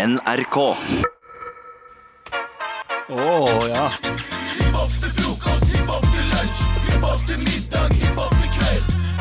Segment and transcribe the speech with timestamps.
[0.00, 0.56] NRK.
[3.10, 3.24] Å
[3.68, 3.88] ja.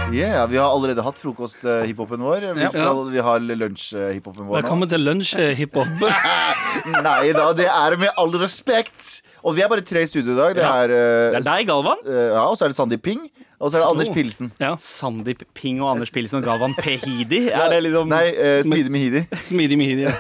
[0.09, 2.45] Yeah, vi har allerede hatt frokost-hiphopen vår.
[2.55, 2.69] Vi, Ja.
[2.71, 4.61] skal, vi har lunsj-hiphopen vår nå.
[4.61, 5.99] Velkommen til lunsj-hiphop.
[7.09, 9.19] Nei da, det er med all respekt.
[9.43, 10.55] Og vi er bare tre i studio i dag.
[10.55, 11.29] Det er, ja.
[11.35, 11.99] Det er deg, Galvan.
[12.07, 13.27] eh, ja, og så er det Sandeep Ping.
[13.59, 14.51] Og så er det Anders Pilsen.
[14.61, 14.69] Ja.
[14.79, 17.41] Sandeep Ping og Anders Pilsen og Galvan Pehidi.
[17.51, 19.21] Er det liksom Nei, uh, Smidig Mehidi.
[19.49, 20.13] Smidig Mehidi, Ja.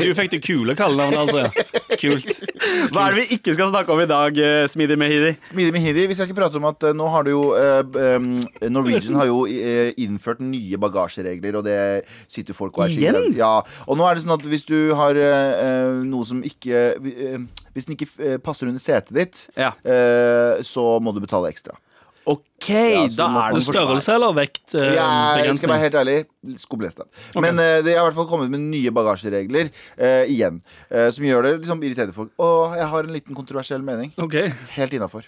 [0.00, 1.66] Du fikk det kule kallenavnet, altså.
[2.00, 2.40] Kult.
[2.90, 5.30] Hva er det vi ikke skal snakke om i dag, eh, Smidig Mehidi?
[5.46, 8.32] Smidig Mehidi, Vi skal ikke prate om at eh, nå har du jo eh, um,
[8.74, 11.78] Norwegian har jo eh, innført nye bagasjeregler, og det
[12.30, 13.20] sitter folk og er Igjen?
[13.38, 13.52] Ja.
[13.86, 17.38] Og nå er det sånn at hvis du har eh, eh, noe som ikke eh,
[17.76, 19.70] Hvis den ikke eh, passer under setet ditt, Ja.
[19.86, 21.76] eh, så må du betale ekstra.
[22.30, 23.62] OK, ja, da er det.
[23.66, 24.74] Størrelse eller vekt?
[24.78, 24.92] eh,
[25.46, 26.16] Jeg skal være helt ærlig.
[26.62, 27.06] Skobles det.
[27.34, 30.60] Men eh, det har i hvert fall kommet med nye bagasjeregler eh, igjen.
[30.90, 32.32] eh, som gjør det liksom irriterende for folk.
[32.38, 34.12] Og jeg har en liten kontroversiell mening.
[34.20, 34.36] Ok.
[34.76, 35.26] Helt innafor.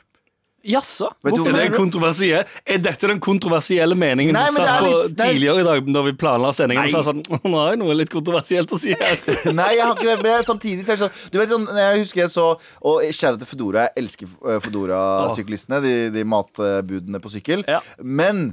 [0.62, 1.08] Jaså?
[1.26, 1.76] Er, det det?
[1.76, 2.44] kontroversiell?
[2.66, 6.12] er dette den kontroversielle meningen Nei, du er på litt- tidligere i dag da vi
[6.14, 6.84] planla sendingen?
[6.86, 6.92] Nei.
[6.92, 9.18] Og sa sånn, Nå har jeg noe litt kontroversielt å si her.
[9.58, 10.18] Nei, jeg har ikke det.
[10.22, 12.46] Men samtidig så er det sånn Du vet sånn, Jeg husker jeg så
[12.82, 13.88] Og kjære til Fedora.
[13.88, 15.80] Jeg elsker eh, Fedora-syklistene.
[15.82, 17.64] De, de matbudene på sykkel.
[17.66, 17.80] Ja.
[17.98, 18.52] Men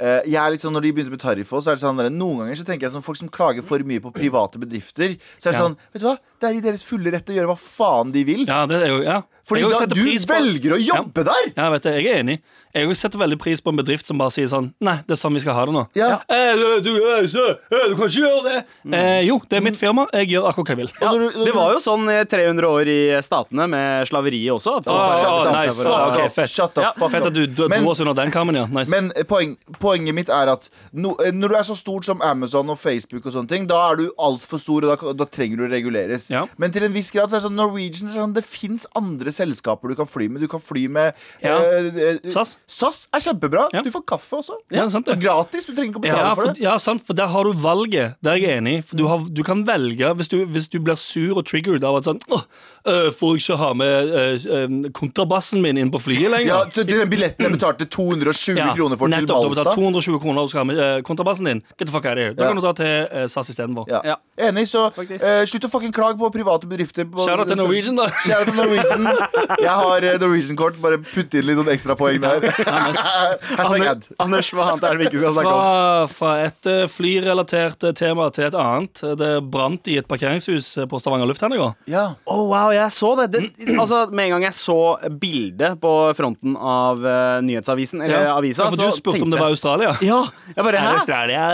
[0.00, 2.40] eh, jeg er litt sånn, når de begynte med tariffo, så er det sånn Noen
[2.44, 5.18] ganger så tenker jeg sånn folk som klager for mye på private bedrifter.
[5.36, 5.66] Så er det Ja.
[5.66, 6.16] sånn Vet du hva?
[6.40, 8.46] Det er i deres fulle rett å gjøre hva faen de vil.
[8.48, 9.20] Ja, det er jo, ja.
[9.50, 11.52] Fordi da du på- velger å jobbe der!
[11.56, 12.38] Ja, vet du, jeg er enig.
[12.70, 15.18] Jeg også setter veldig pris på en bedrift som bare sier sånn Nei, det er
[15.18, 15.80] sånn vi skal ha det nå.
[15.98, 16.20] Ja.
[16.30, 18.60] Eh, du, du, eh, så, eh, du kan ikke gjøre det!
[18.94, 20.04] Eh, jo, det er mitt firma.
[20.14, 20.92] Jeg gjør akkurat hva jeg vil.
[21.02, 21.10] Ja.
[21.48, 24.76] Det var jo sånn 300 år i Statene med slaveriet også.
[24.78, 25.80] At Ah, Shut nice.
[25.82, 26.32] fuck Ah, up.
[26.36, 26.48] fett.
[26.54, 28.66] Shut the Ja, fuck Fett at du dro oss under den kammen, ja.
[28.70, 28.88] Nice.
[28.88, 32.70] Men poeng, poenget mitt er at no, eh, når du er så stort som Amazon
[32.70, 35.66] og Facebook, og sånne ting da er du altfor stor, og da, da trenger du
[35.66, 36.28] å reguleres.
[36.30, 36.46] Ja.
[36.56, 38.44] Men til en viss grad så er det sånn Norwegian så er det sånn, Det
[38.46, 40.40] fins andre selskaper du kan fly med.
[40.44, 41.56] Du kan fly med Ja.
[41.58, 42.56] eh, eh, SAS.
[42.68, 43.68] SAS er kjempebra.
[43.74, 43.82] Ja.
[43.82, 44.58] Du får kaffe også.
[44.70, 45.18] Ja, sant det.
[45.22, 45.66] Gratis.
[45.66, 46.62] Du trenger ikke å betale Ja, for for, det.
[46.64, 48.14] ja, sant, for der har du valget.
[48.22, 48.76] Der er jeg enig.
[48.84, 51.96] For du, har, du kan velge hvis du, hvis du blir sur og triggered av
[52.00, 52.42] at sånn Åh,
[52.86, 56.46] øh, får jeg ikke ha med øh, øh, kontrabassen min inn på flyet lenger?
[56.50, 59.32] Ja, så Den billetten jeg betalte 220 Ja, kroner for til Malta.
[59.32, 61.62] nettopp, Du betaler 220 kroner og skal ha med øh, kontrabassen din.
[61.78, 62.34] Get the fuck out of here.
[62.34, 62.48] Da Ja.
[62.52, 63.86] kan du dra til øh, SAS istedenfor.
[63.90, 64.00] Ja.
[64.04, 64.14] Ja.
[64.48, 67.04] Enig, så eh, slutt å fucking klage på private bedrifter.
[67.04, 68.04] på- Shout out til Norwegian, da.
[68.04, 69.06] Out til Norwegian.
[69.60, 70.78] Jeg har eh, Norwegian-kort.
[70.82, 72.46] Bare putt inn litt sånn ekstrapoeng der.
[73.58, 74.04] Hashtag ad.
[74.22, 75.60] Anders, hva annet er det vi ikke skal snakke om?
[75.60, 79.02] Fra, fra et øh, flyrelatert øh, tema til et annet.
[79.20, 81.74] Det brant i et parkeringshus på Stavanger lufthavn i går.
[81.90, 82.04] Ja.
[82.24, 83.28] Å, wow, jeg så det.
[83.36, 83.42] det.
[83.76, 84.78] Altså, Med en gang jeg så
[85.22, 88.36] bildet på fronten av eh, nyhetsavisen, eller Ja.
[88.38, 89.94] avisa, Ja, for du spurte om det var Australia.
[90.04, 90.22] Ja,
[90.54, 90.94] jeg bare Er det Hæ?
[91.00, 91.46] Australia?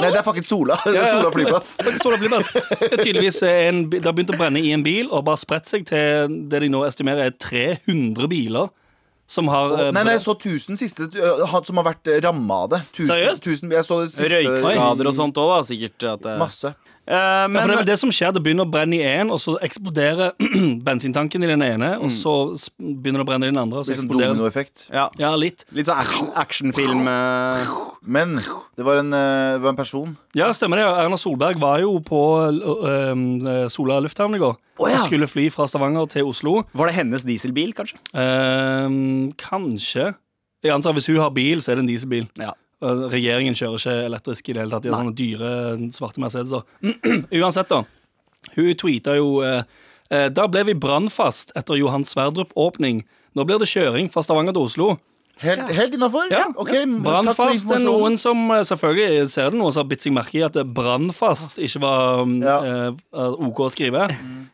[0.00, 0.76] Nei, det er fucking Sola.
[0.84, 1.74] Det er Sola flyplass.
[1.80, 5.40] Det er tydeligvis en, bi- det har begynt å brenne i en bil og bare
[5.40, 8.70] spredt seg til det de nå estimerer er 300 biler
[9.30, 12.80] som har oh, Nei, nei, jeg så 1000 siste som har vært ramma av det.
[12.90, 13.46] 1000, Seriøst?
[13.46, 15.60] 1000, jeg så det siste Røykskader og sånt òg, da.
[15.68, 16.06] Sikkert.
[16.16, 16.26] At,
[17.10, 17.50] eh, Masse.
[17.50, 18.32] eh, Ja, for det er vel det som skjer.
[18.36, 20.32] Det begynner å brenne i én, og så eksploderer
[20.88, 22.34] bensintanken i den ene, og så
[22.78, 23.80] begynner det å brenne i den andre.
[23.82, 24.86] Og så Litt sånn dominoeffekt.
[24.94, 25.64] ja, Ja, litt.
[25.74, 25.98] litt sånn
[26.34, 27.04] actionfilm.
[27.10, 28.36] Action Men
[28.76, 30.16] det var en, uh, det var en person.
[30.38, 30.86] Ja, stemmer det.
[30.86, 34.56] Erna Solberg var jo på uh, Sola lufthavn i går.
[34.80, 34.96] Oh, ja.
[35.02, 36.62] Og skulle fly fra Stavanger til Oslo.
[36.72, 37.98] Var det hennes dieselbil, kanskje?
[38.14, 40.14] Uh, kanskje.
[40.62, 42.26] Jeg antar Hvis hun har bil, så er det en dieselbil.
[42.40, 42.52] Ja.
[42.80, 44.82] Uh, Regjeringen kjører ikke elektrisk i det hele tatt.
[44.86, 45.10] De har Nei.
[45.10, 46.64] sånne dyre svarte Mercedeser.
[47.42, 47.82] Uansett, da.
[48.54, 49.62] Hun tweeta jo eh,
[50.10, 53.02] eh, Da ble vi brannfast etter Johan Sverdrup-åpning.
[53.36, 54.88] Nå blir det kjøring fra Stavanger til Oslo.
[55.40, 56.26] Helt, helt innafor?
[56.32, 56.98] Ja, Okay, ja.
[57.04, 60.42] Brannfast er noen som eh, selvfølgelig ser det noen som har bitt seg merke i
[60.44, 62.56] at brannfast ikke var um, Ja.
[62.64, 64.08] eh, OK å skrive.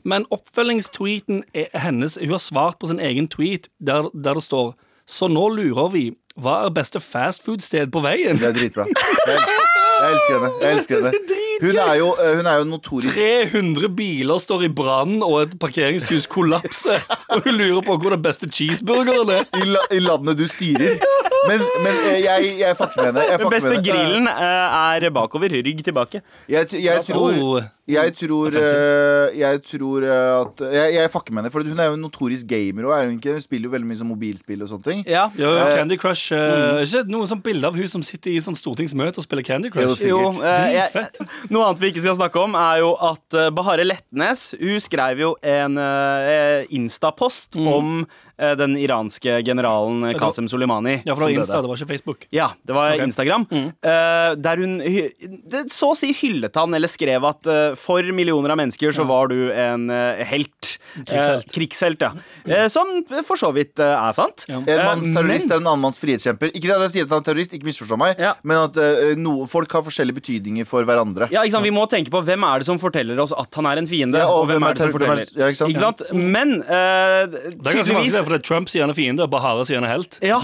[0.07, 4.75] Men oppfølgingstweeten er hennes Hun har svart på sin egen tweet der, der det står
[5.07, 6.05] Så nå lurer vi.
[6.37, 8.37] Hva er beste fastfood-sted på veien?
[8.41, 8.85] Det er dritbra.
[8.87, 9.63] Jeg elsker,
[10.03, 10.51] jeg elsker henne.
[10.61, 11.43] Jeg elsker henne.
[11.63, 15.55] Hun er jo, uh, hun er jo notorisk 300 biler står i brann, og et
[15.63, 17.01] parkeringshus kollapser.
[17.33, 19.47] Og hun lurer på hvor den beste cheeseburgeren er.
[19.57, 21.01] i, la, i landet du styrer.
[21.49, 23.25] Men, men eh, jeg, jeg fucker med henne.
[23.31, 23.89] Jeg, Den beste med henne.
[23.89, 26.21] grillen eh, er bakover, rygg tilbake.
[26.49, 31.45] jeg, jeg tror Oh, Jeg tror, eh, jeg tror eh, at jeg, jeg fucker med
[31.45, 32.89] henne, for hun er jo en notorisk gamer.
[32.89, 33.37] Og er hun, ikke?
[33.37, 35.05] hun spiller jo veldig mye som mobilspill og sånne ting.
[35.07, 35.29] Ja.
[35.39, 36.35] jo, jo, Candy Crush.
[36.35, 39.71] Uh, Ikke noe sånn bilde av hun som sitter i sånn stortingsmøte og spiller Candy
[39.71, 40.03] Crush.
[40.03, 41.07] Jo, eh, jeg,
[41.55, 45.23] noe annet vi ikke skal snakke om, er jo at eh, Bahare Letnes Hun skrev
[45.23, 48.26] jo en eh, Insta-post om eh,
[48.59, 50.99] den iranske generalen eh, Qasem Soleimani.
[51.07, 51.43] Ja, for det var.
[51.45, 52.27] Insta, det var ikke Facebook.
[52.35, 53.07] Ja, det var okay.
[53.07, 53.47] Instagram.
[53.51, 58.53] Eh, der hun det, så å si hyllet han, eller skrev at eh, for millioner
[58.53, 60.75] av mennesker så var du en eh, helt.
[61.07, 61.47] Krigshelt.
[61.49, 62.13] Eh, krigshelt, ja.
[62.45, 62.89] Eh, som
[63.27, 64.45] for så vidt eh, er sant.
[64.51, 64.61] Ja.
[64.61, 66.51] En Eh, manns terrorist men- er en annen manns frihetskjemper.
[66.53, 68.35] Ikke det at jeg sier at han er terrorist, ikke misforstå meg, Ja.
[68.43, 71.29] men at eh, no, folk har forskjellige betydninger for hverandre.
[71.33, 71.65] Ja, ikke sant?
[71.67, 74.21] Vi må tenke på hvem er det som forteller oss at han er en fiende.
[74.21, 75.73] Ja, og, hvem er det som er- forteller ja, ikke sant?
[75.75, 76.03] Ikke sant?
[76.13, 79.31] Men eh, Det er ganske vanskelig, tydeligvis for det Trump sier han er fiende, og
[79.33, 80.19] Bahare sier han er helt.
[80.25, 80.41] Ja.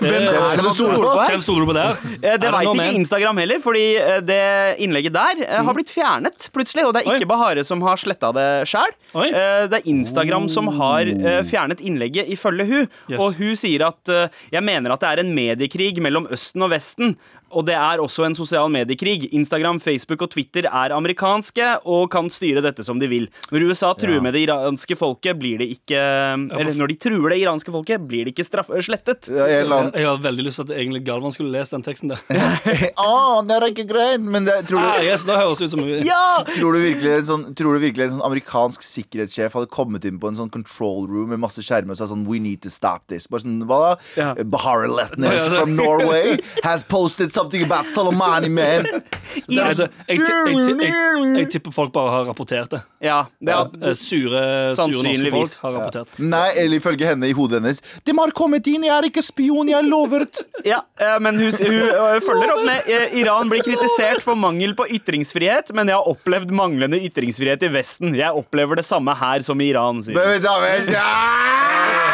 [0.00, 1.14] Hvem Hvem er det man på?
[1.28, 1.98] Hvem stoler du på der?
[2.20, 4.40] Eh, Er Det veit ikke Instagram heller, fordi eh, det
[4.84, 6.86] innlegget der eh, har blitt fjernet plutselig.
[6.88, 7.18] Og det er Oi.
[7.20, 8.94] ikke Bahare som har sletta det sjøl.
[9.12, 12.88] Det er Instagram som har eh, fjernet innlegget, ifølge hun.
[13.10, 13.18] Yes.
[13.20, 16.72] Og hun sier at eh, jeg mener at det er en mediekrig mellom Østen og
[16.74, 17.16] Vesten.
[17.50, 19.28] Og det er også en sosial mediekrig.
[19.34, 23.28] Instagram, Facebook og Twitter er amerikanske og kan styre dette som de vil.
[23.50, 24.20] Når USA truer Ja.
[24.20, 28.24] med det iranske folket, blir det ikke Eller når de truer det iranske folket, blir
[28.24, 29.28] det ikke straff, slettet.
[29.28, 32.20] Ja, jeg, Jeg har veldig lyst til at egentlig Galvan skulle lest den teksten der.
[32.98, 34.20] ah, det er ikke greit!
[34.20, 36.44] Men det, tror, Ah, yes, da høres det ut som Ja!
[36.56, 40.18] tror, du virkelig en sånn, tror du virkelig en sånn amerikansk sikkerhetssjef hadde kommet inn
[40.22, 43.06] på en sånn control room med masse skjermer og sa sånn We need to stop
[43.08, 43.26] this.
[43.26, 43.92] Bare sånn, hva da?
[44.16, 44.34] Ja.
[44.44, 48.84] Bahar Letnes from Norway has posted something about Soleimani, man.
[48.84, 52.24] Så Nei, er det det- sånn, jeg, jeg, jeg, jeg, jeg tipper folk bare har
[52.28, 52.80] rapportert det.
[53.00, 54.42] Ja, det Ja, er, eh, sure,
[54.76, 56.18] sure norske folk har rapportert.
[56.20, 59.68] Nei, eller ifølge henne i hodet hennes De har kommet inn, jeg er ikke spion,
[59.72, 60.26] jeg lover
[60.68, 64.74] Ja, eh, men hun, hun eh, følger opp med eh, Iran blir kritisert for mangel
[64.76, 68.12] på ytringsfrihet, men jeg har opplevd manglende ytringsfrihet i Vesten.
[68.18, 70.44] Jeg opplever det samme her som i Iran, sier hun.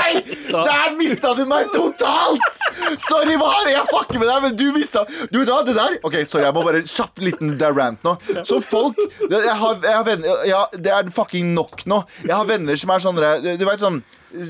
[0.06, 0.22] Nei!
[0.50, 2.60] Der mista du meg totalt!
[3.02, 6.18] Sorry, Bahar, jeg fucker med deg, men du mista Du vet hva, det der Ok,
[6.28, 8.16] sorry, jeg må bare kjapp liten rant nå.
[8.46, 8.98] Så folk
[9.30, 12.02] jeg har, jeg har venner, ja, Det er fucking nok nå.
[12.24, 14.02] Jeg har venner som er sånne Du, vet sånn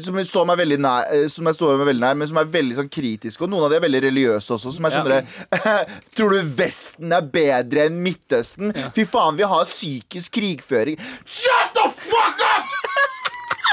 [0.03, 2.49] som står meg veldig nær, eh, som jeg står meg veldig nær, men som er
[2.51, 3.45] veldig sånn kritiske.
[3.45, 4.73] Og noen av de er veldig religiøse også.
[4.75, 5.77] Som er sånn Ja.
[6.17, 8.73] Tror du Vesten er bedre enn Midtøsten?
[8.97, 10.99] Fy faen, vi har psykisk krigføring.
[11.25, 12.67] Shut the fuck up!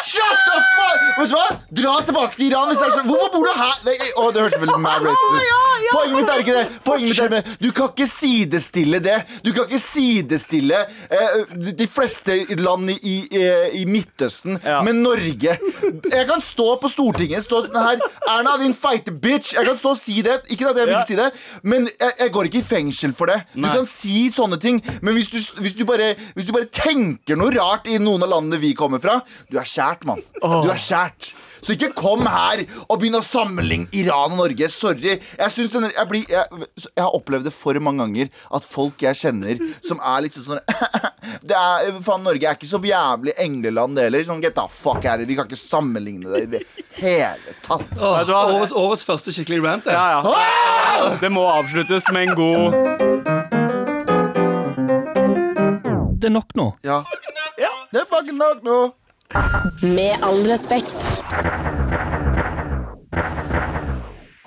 [0.04, 0.82] Shut the fuck
[1.18, 1.48] Vet du hva?
[1.74, 3.75] Dra tilbake til Iran hvis det er sånn Hvorfor bor du her?
[3.88, 5.62] Nei, å, det hørtes veldig mad racist ut.
[5.94, 6.63] Poenget mitt er ikke det.
[6.86, 7.42] Poenget mitt er det.
[7.62, 9.18] Du kan ikke sidestille det.
[9.45, 10.80] Du kan ikke sidestille
[11.13, 11.44] eh,
[11.78, 14.80] de- fleste land i, i, eh, i Midtøsten Ja.
[14.86, 15.57] med Norge.
[15.60, 18.01] Jeg kan stå på Stortinget stå sånn her
[18.31, 19.54] Erna, din feite bitch.
[19.57, 20.39] Jeg kan stå og si det.
[20.54, 21.04] Ikke at jeg vil Ja.
[21.06, 21.30] si det,
[21.63, 23.39] men jeg, jeg går ikke i fengsel for det.
[23.54, 23.75] Du Nei.
[23.75, 27.51] kan si sånne ting, men hvis du, hvis, du bare, hvis du bare tenker noe
[27.54, 29.19] rart i noen av landene vi kommer fra,
[29.51, 30.24] du er skjært, mann.
[30.42, 31.33] Du er skjært.
[31.63, 34.68] Så ikke kom her og begynn å sammenligne Iran og Norge.
[34.71, 35.15] Sorry.
[35.15, 39.19] Jeg, synes jeg, blir, jeg, jeg har opplevd det for mange ganger at folk jeg
[39.21, 40.59] kjenner som er litt sånn
[41.47, 44.25] det er, faen, Norge er ikke så jævlig engleland, det heller.
[44.27, 45.24] Sånn, get the fuck out.
[45.24, 46.63] Vi kan ikke sammenligne det i det
[47.00, 47.88] hele tatt.
[48.01, 49.88] Oh, det var årets, årets første skikkelig rant.
[49.88, 49.95] det.
[49.95, 51.13] Ja, ja.
[51.24, 52.75] Det må avsluttes med en god
[56.24, 56.69] Det er nok nå.
[56.88, 57.01] Ja.
[57.94, 58.77] Det er fucking nok nå.
[59.81, 61.24] Med all respekt.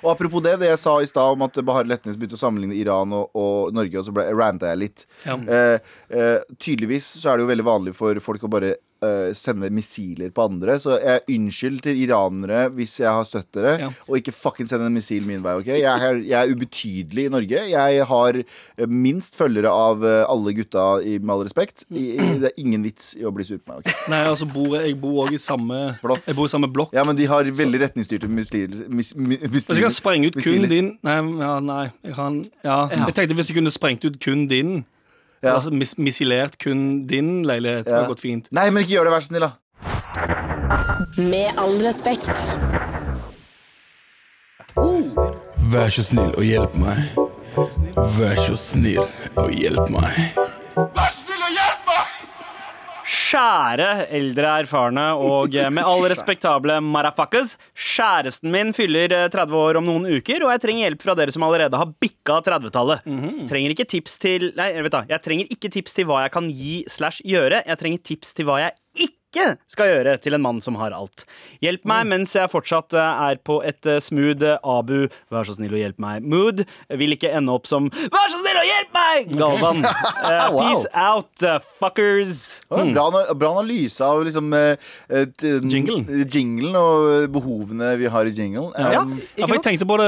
[0.03, 2.77] Og apropos det, det jeg sa i stad om at Bahar Letnes begynte å sammenligne
[2.77, 5.03] Iran og, og Norge, og så ranta jeg litt.
[5.25, 5.35] Ja.
[5.35, 9.69] Eh, eh, tydeligvis så er det jo veldig vanlig for folk å bare eh, sende
[9.73, 10.77] missiler på andre.
[10.79, 13.89] Så jeg unnskyld til iranere hvis jeg har støtt dere, Ja.
[14.07, 15.53] og ikke fucking send en missil min vei.
[15.59, 15.67] ok?
[15.67, 17.63] Jeg er, jeg er ubetydelig i Norge.
[17.71, 21.85] Jeg har eh, minst følgere av eh, alle gutta, i, med all respekt.
[21.91, 23.85] I, i, det er ingen vits i å bli sur på meg.
[23.85, 24.07] ok?
[24.13, 26.23] Nei, altså bor jeg, jeg bor også i samme Blokk.
[26.27, 26.93] Jeg bor i samme blokk.
[26.97, 28.85] Ja, men de har veldig retningsstyrte missiler.
[28.89, 32.77] Mis, mi- Hvis jeg kan sprenge ut kun din Nei, ja, nei jeg, kan, ja.
[32.91, 34.85] jeg tenkte hvis jeg kunne sprengt ut kun din
[35.43, 35.53] Ja.
[35.53, 37.85] Altså mis misilert kun din leilighet.
[37.85, 38.49] Det har gått fint.
[38.51, 39.51] Nei, men ikke gjør det, vær så snill, da.
[41.17, 42.33] Med all respekt.
[45.71, 46.97] Vær så snill og hjelp meg.
[48.17, 49.01] Vær så snill
[49.35, 50.37] og hjelp meg.
[50.77, 51.36] Vær snill og hjelp meg!
[53.27, 57.57] Kjære eldre erfarne og eh, med all respektable marafakas.
[57.75, 61.33] Kjæresten min fyller eh, 30 år om noen uker, og jeg trenger hjelp fra dere
[61.35, 63.03] som allerede har bikka 30-tallet.
[63.49, 66.47] Trenger ikke tips til Nei, vet du, jeg trenger ikke tips til hva jeg kan
[66.53, 67.65] gi slash gjøre.
[67.67, 68.77] Jeg trenger tips til hva jeg
[69.09, 69.16] ikke
[69.67, 71.25] skal gjøre til en mann som har alt.
[71.61, 75.53] Hjelp meg mens jeg fortsatt eh, er på et eh, smooth eh, Abu, vær så
[75.57, 76.63] snill og hjelp meg-mood.
[76.97, 79.33] Vil ikke ende opp som vær så snill og hjelp meg!
[79.37, 79.83] Galvan.
[80.47, 80.69] Wow.
[80.71, 81.43] Peace out,
[81.79, 82.59] fuckers.
[82.71, 84.77] Ja, bra, bra analyse av liksom uh,
[85.43, 86.05] Jinglen.
[86.31, 88.71] jinglen og behovene vi har i jinglen.
[88.77, 90.07] Ja, Um, Ja, for jeg tenkte på det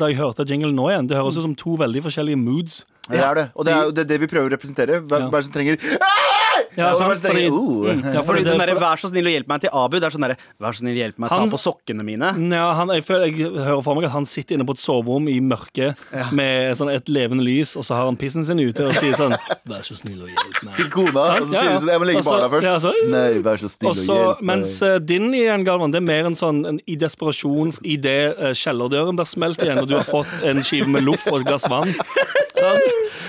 [0.00, 1.06] da jeg hørte jinglen nå igjen.
[1.10, 2.80] Det høres ut som to veldig forskjellige moods.
[3.08, 3.46] det er det.
[3.54, 5.00] Og det er det, er det vi prøver å representere.
[5.04, 5.28] Hvem Ja.
[5.28, 6.37] er det som trenger «Hei!
[6.78, 7.88] Ja, sant, fordi- oh.
[8.14, 10.22] Ja, Fordi den derre 'vær så snill og hjelp meg' til Abu, det er sånn
[10.24, 12.30] derre 'vær så snill og hjelp meg, ta Han- på sokkene mine'.
[12.54, 15.26] ja, han, jeg, føler, jeg hører for meg at han sitter inne på et soverom
[15.28, 15.98] i mørket
[16.32, 19.34] med sånn et levende lys, og så har han pissen sin ute og sier sånn
[19.68, 20.76] 'vær så snill og hjelp meg'.
[20.76, 21.72] Til kona, og så sier ja.
[21.74, 22.68] du sånn Jeg må legge barna først.
[22.70, 24.90] ja, så- Nei, vær så snill Og og så, hjelp mens meg.
[24.94, 29.16] eh, din igjen, Galvan, det er mer en sånn en, i desperasjon idet uh, kjellerdøren
[29.18, 31.90] blir smelt igjen, og du har fått en skive med loff og et glass vann.
[32.58, 32.80] Sånn.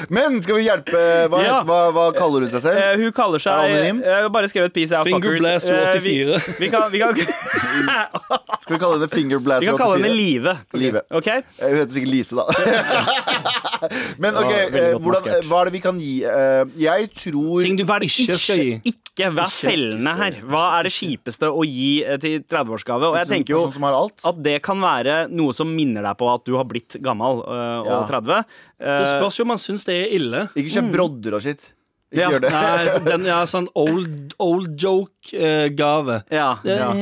[0.10, 1.58] Men skal vi hjelpe Hva, Ja.
[1.64, 2.78] hva, hva kaller hun seg selv?
[2.82, 4.00] Eh, hun kaller seg Er anonym?
[4.06, 5.40] Jeg har bare skrevet 'Peace out Finger fuckers'.
[5.40, 6.60] Blast Eh, vi, 84.
[6.60, 7.16] vi, kan, vi, kan,
[8.64, 10.04] Skal vi kalle henne Finger vi kan kalle 84?
[10.04, 10.58] henne Live.
[10.74, 11.02] Live.
[11.12, 11.28] Ok?
[11.28, 12.46] Eh, Hun heter sikkert Lise, da.
[14.20, 15.46] Men ok, Ja, veldig eh, godt hvordan, maskert.
[15.50, 16.16] hva er det vi kan gi?
[16.26, 18.82] Eh, Jeg tror Ting du ikke skal gi.
[18.94, 20.38] Ikke vær fellende her.
[20.48, 23.10] Hva er det kjipeste å gi eh, til 30-årsgave?
[23.12, 24.26] Og jeg tenker jo Person som har alt.
[24.26, 27.86] at det kan være noe som minner deg på at du har blitt gammel øh,
[27.86, 28.00] Ja.
[28.00, 28.44] og 30.
[28.80, 30.46] Det Eh, spørs jo om man syns det er ille.
[30.56, 31.74] Ikke kjøp brodder og skitt
[32.12, 32.30] Ikke Ja.
[32.32, 32.52] gjør det.
[32.52, 36.24] Nei, den, ja, sånn old, old joke-gave.
[36.32, 36.94] ja, ja.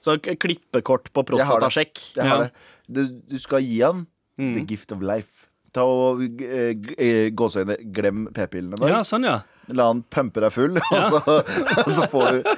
[0.00, 1.72] Så klippekort på Jeg har det.
[2.14, 2.42] Jeg har Ja.
[2.44, 2.52] det.
[2.88, 4.06] Du, du skal gi han
[4.38, 5.45] the gift of life.
[5.76, 8.88] Ta og eh, eh, Gåseøyne, glem p-pillene en.
[8.88, 9.42] Ja, sånn, ja.
[9.74, 11.18] La han pumpe deg full, og, så,
[11.82, 12.38] og så får du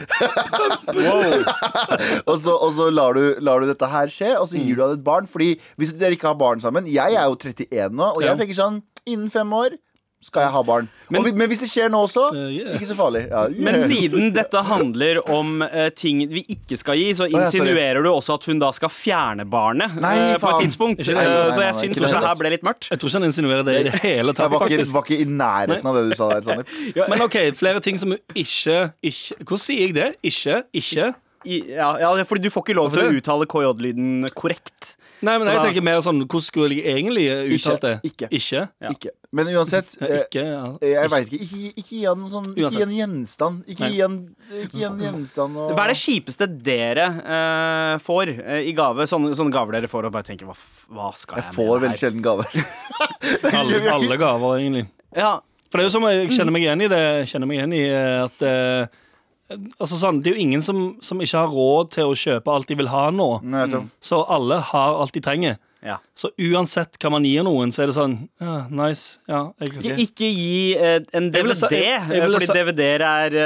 [2.29, 4.83] og, så, og så lar du, lar du dette her skje, og så gir du
[4.85, 5.27] deg et barn.
[5.31, 8.57] Fordi hvis dere ikke har barn sammen Jeg er jo 31 nå, og jeg tenker
[8.59, 9.79] sånn Innen fem år
[10.21, 10.89] skal jeg ha barn.
[11.11, 12.75] Men- vi- men hvis det skjer nå også, uh, yes.
[12.77, 13.21] ikke så farlig.
[13.31, 18.03] Ja, Men siden dette handler om uh, ting vi ikke skal gi, så ja, insinuerer
[18.03, 21.01] du også at hun da skal fjerne barnet Nei, uh, på et tidspunkt.
[21.07, 22.19] Eh, Nei, nei, så jeg syns også det.
[22.19, 22.91] det her ble litt mørkt.
[22.91, 25.21] Jeg tror ikke han insinuerer det i det hele Jeg tatt, var ikke, var ikke
[25.23, 27.09] i nærheten av det du sa der, Sandeep.
[27.15, 30.11] Men OK, flere ting som ikke, ikke Hvordan sier jeg det?
[30.23, 30.63] Ikke?
[30.75, 31.13] Ikke?
[31.47, 34.97] I, ja, ja, fordi du får ikke lov til å uttale KJ-lyden korrekt.
[35.21, 37.25] Nei, men Så jeg da- tenker mer sånn Hvordan skulle jeg egentlig
[37.57, 37.95] uttalt det?
[38.07, 38.29] Ikke.
[38.31, 38.61] Ikke?
[38.81, 38.91] Ja.
[38.95, 39.11] Ikke.
[39.35, 40.61] Men uansett Ja, eh, ikke ja.
[40.81, 41.41] Jeg veit ikke.
[41.49, 43.65] Ikke, ikke gi han sånn Ikke gi han gjenstand.
[43.69, 49.09] Ikke gi han, gjenstand og Hva er det kjipeste dere eh, får eh, i gave?
[49.11, 50.55] Sånne, sånne gaver dere får og bare tenker hva,
[50.95, 52.03] hva skal jeg, Jeg får med veldig det her?
[52.05, 52.49] sjelden gaver.
[53.59, 54.87] Alle, alle gaver, egentlig.
[55.17, 55.35] Ja,
[55.69, 57.75] For det er jo som jeg kjenner meg igjen i det jeg kjenner meg igjen
[57.77, 57.83] i
[58.25, 58.87] at eh,
[59.51, 62.67] Altså sånn, Det er jo ingen som, som ikke har råd til å kjøpe alt
[62.69, 63.29] de vil ha nå.
[63.43, 63.67] Nei,
[64.01, 65.57] Så alle har alt de trenger.
[65.83, 65.97] ja.
[66.15, 69.17] Så uansett hva man gir noen, så er det sånn ja, Nice.
[69.29, 73.39] Ja, jeg, Ikke, ikke gi eh, en DVD, sa- jeg- jeg fordi DVD-er er,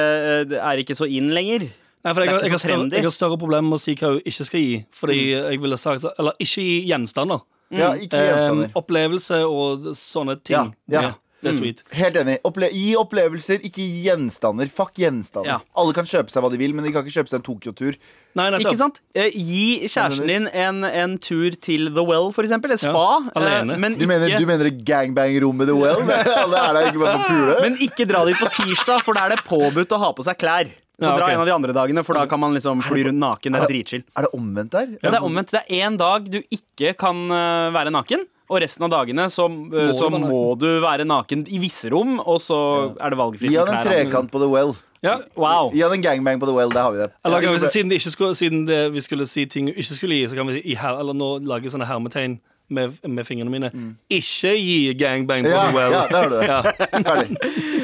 [0.50, 1.68] eh, er ikke så in lenger.
[2.04, 4.20] Nei, for jeg, jeg, har større, jeg har større problemer med å si hva hun
[4.26, 4.84] ikke skal gi.
[4.90, 7.42] Fordi jeg ville sagt Eller ikke gi gjenstander.
[7.70, 8.72] Ja, ikke Eh, gjenstander.
[8.74, 10.74] opplevelse og sånne ting.
[10.88, 11.12] Ja, ja.
[11.42, 11.80] Det er sweet.
[11.98, 12.36] Helt enig.
[12.46, 14.68] Opple gi opplevelser, ikke gi gjenstander.
[14.70, 15.48] Fuck gjenstander.
[15.50, 15.56] Ja.
[15.74, 17.96] Alle kan kjøpe seg hva de vil, men de kan ikke kjøpe seg en Tokyo-tur.
[18.38, 18.70] Nei, nettopp.
[18.70, 19.00] Ikke sant?
[19.18, 22.70] Eh, gi kjæresten din en, en tur til The Well, for eksempel.
[22.76, 23.06] Et spa.
[23.26, 23.74] Ja, alene.
[23.74, 26.06] eh, men, Du mener, ikke, du mener gangbang-rommet The Well?
[26.44, 27.58] Alle er der ikke bare for å pule?
[27.66, 30.38] men ikke dra dit på tirsdag, for da er det påbudt å ha på seg
[30.40, 30.70] klær.
[31.02, 31.32] Så Ja, dra ok.
[31.34, 33.56] en av de andre dagene, for da kan man liksom fly rundt naken.
[33.56, 34.02] Det er dritchill.
[34.14, 34.90] Er det omvendt der?
[35.02, 35.50] Ja, det er omvendt.
[35.50, 38.22] Det er én dag du ikke kan eh, være naken.
[38.52, 42.18] Og resten av dagene så, må, så du, må du være naken i visse rom,
[42.20, 42.58] og så
[43.00, 44.74] er det valgfritt Gi han en trekant på The Well.
[45.02, 45.16] Ja.
[45.34, 45.72] Wow.
[45.72, 46.70] Gi han en gangbang på The Well.
[46.74, 47.08] Der har vi det.
[47.24, 49.96] Eller kan vi siden, det ikke skulle, siden det, vi skulle si ting vi ikke
[49.98, 52.38] skulle gi, så kan vi i her, eller nå lage sånne hermetegn
[52.72, 53.68] med, med fingrene mine.
[54.12, 55.92] Ikke gi gangbang for Ja, the well.
[55.92, 56.46] ja, der har du det.
[56.52, 57.02] Ja.
[57.02, 57.36] Ferdig.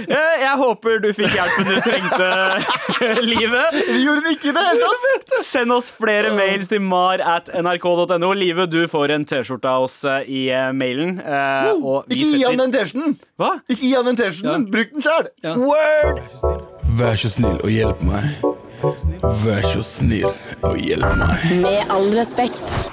[0.09, 2.29] Eh, Jeg håper du fikk hjelpen du trengte,
[3.31, 3.65] Live.
[3.75, 5.35] Det gjorde det ikke i det hele tatt!
[5.45, 8.31] Send oss flere mails til mar at nrk.no.
[8.39, 11.19] Live, du får en T-skjorte av oss eh, i eh, mailen.
[11.21, 13.19] eh, Og vi Ikke gi han den T-skjorten!
[13.39, 13.53] Hva?
[13.69, 14.69] Ikke gi han den T-skjorten!
[14.73, 15.29] Bruk den sjøl!
[15.61, 16.23] Word!
[16.99, 18.41] Vær så snill og hjelp meg.
[19.45, 20.31] Vær så snill
[20.65, 21.45] og hjelp meg.
[21.61, 22.89] Med all respekt.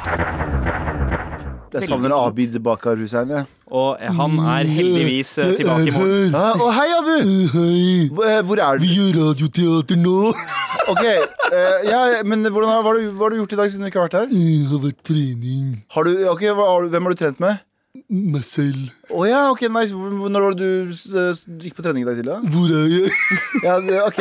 [1.75, 3.29] Jeg savner Abid Bakar Hussein.
[3.29, 3.45] jeg.
[3.75, 6.35] Og han er heldigvis eh, tilbake i morgen.
[6.37, 6.43] Hæ?
[6.61, 7.15] Å, hei, Abu!
[7.55, 8.85] Hei, Hvor eh, hvor er du?
[8.85, 10.19] vi gjør radioteater nå.
[10.91, 13.71] Ok, eh, ja, men hvordan har, hva, har du, hva har du gjort i dag
[13.73, 14.33] siden du ikke har vært her?
[14.37, 15.71] Jeg har vært trening.
[15.95, 17.63] Har du, ok, hva, har du, Hvem har du trent med?
[18.05, 18.91] Meg selv.
[19.09, 19.89] Å ja, ok, nice.
[19.95, 22.35] Når var det du s- gikk på trening i dag tidlig?
[22.35, 22.51] da?
[22.53, 23.09] Hvor er jeg?
[23.65, 24.19] Ja, ok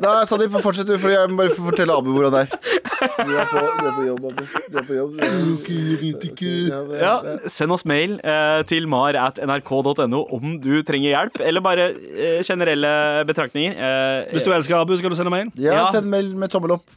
[0.00, 2.46] Da Sandeep, fortsett du, for jeg må bare fortelle Abu hvor han er.
[2.48, 4.40] Du er på, du er på jobb, Abu.
[4.72, 5.18] Du er på jobb.
[5.58, 6.52] Ok, jeg vet ikke.
[7.02, 7.12] Ja,
[7.52, 12.38] send oss mail uh, til mar at nrk.no om du trenger hjelp, eller bare uh,
[12.48, 12.94] generelle
[13.28, 13.76] betraktninger.
[14.32, 15.52] Hvis du elsker Abu, skal du sende mail?
[15.60, 15.84] Ja, Ja.
[15.98, 16.88] send mail med tommel opp.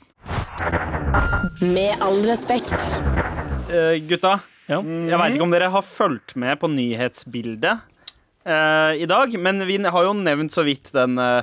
[1.61, 2.71] Med all respekt.
[3.71, 4.37] eh, gutta,
[4.69, 4.79] Ja.
[4.81, 7.81] jeg veit ikke om dere har fulgt med på nyhetsbildet
[8.45, 11.41] eh, i dag, men vi har jo nevnt så vidt den uh,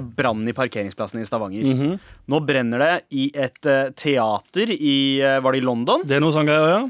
[0.00, 1.96] brannen i parkeringsplassen i Stavanger.
[2.30, 6.04] Nå brenner det i et eh, teater i eh, Var det i London?
[6.04, 6.82] Det er noe sånn greier, ja?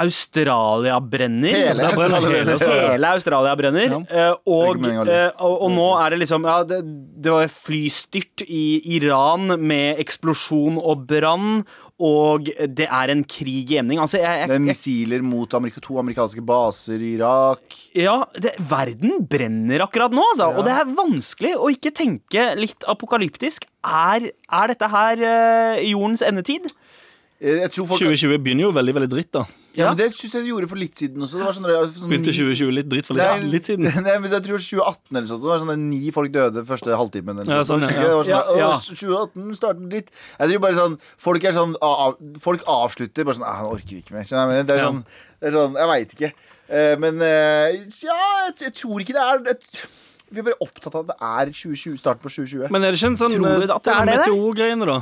[0.00, 1.52] Australia brenner.
[1.52, 2.92] Hele Australia hele brenner.
[2.94, 3.92] Hele Australia brenner.
[3.92, 3.98] Ja.
[4.00, 6.80] eh, Det og, eh, og, og nå er det liksom ja, det,
[7.20, 11.60] det var flystyrt i Iran med eksplosjon og brann,
[12.00, 14.00] og det er en krig i emning.
[14.00, 17.76] Altså, jeg, Det er jeg, jeg, missiler mot amerika to amerikanske baser i Irak.
[17.92, 20.48] ja, det, verden brenner akkurat nå, altså.
[20.56, 23.68] Og det er vanskelig å ikke tenke litt apokalyptisk.
[23.84, 26.64] Er, er dette her eh, jordens endetid?
[26.64, 29.46] Eh, Jeg tror folk 2020 begynner jo veldig veldig dritt, da.
[29.72, 31.38] Ja, men Det syns jeg de gjorde for litt siden også.
[31.38, 33.86] Det var sånn, sånn Begynte 2020 litt dritt for litt, Nei, litt siden.
[34.06, 35.40] Nei, men jeg tror 2018 eller sånt.
[35.44, 37.38] Det var sånn at Ni folk døde første halvtimen.
[37.40, 38.40] Eller Ja, sånn, ja, Det var sånn, ja.
[38.50, 38.72] Ja, ja.
[38.74, 40.10] «Åh, 2018 startet dritt.
[40.40, 44.02] Jeg tror bare sånn Folk er sånn av, Folk avslutter bare sånn Han orker vi
[44.02, 44.26] ikke mer.
[44.28, 44.50] Skjønner jeg?
[44.58, 44.90] Men Det er Ja.
[44.90, 45.00] sånn,
[45.40, 46.32] det er sånn Jeg veit ikke.
[46.68, 48.18] Eh, Men eh, ja,
[48.50, 49.86] jeg, jeg tror ikke det er et,
[50.30, 52.68] Vi er bare opptatt av at det er 2020, starten på 2020.
[52.74, 54.26] Men er det ikke en sånn Tror du eh, at det er det der?
[54.26, 54.98] meteorgreiene, da?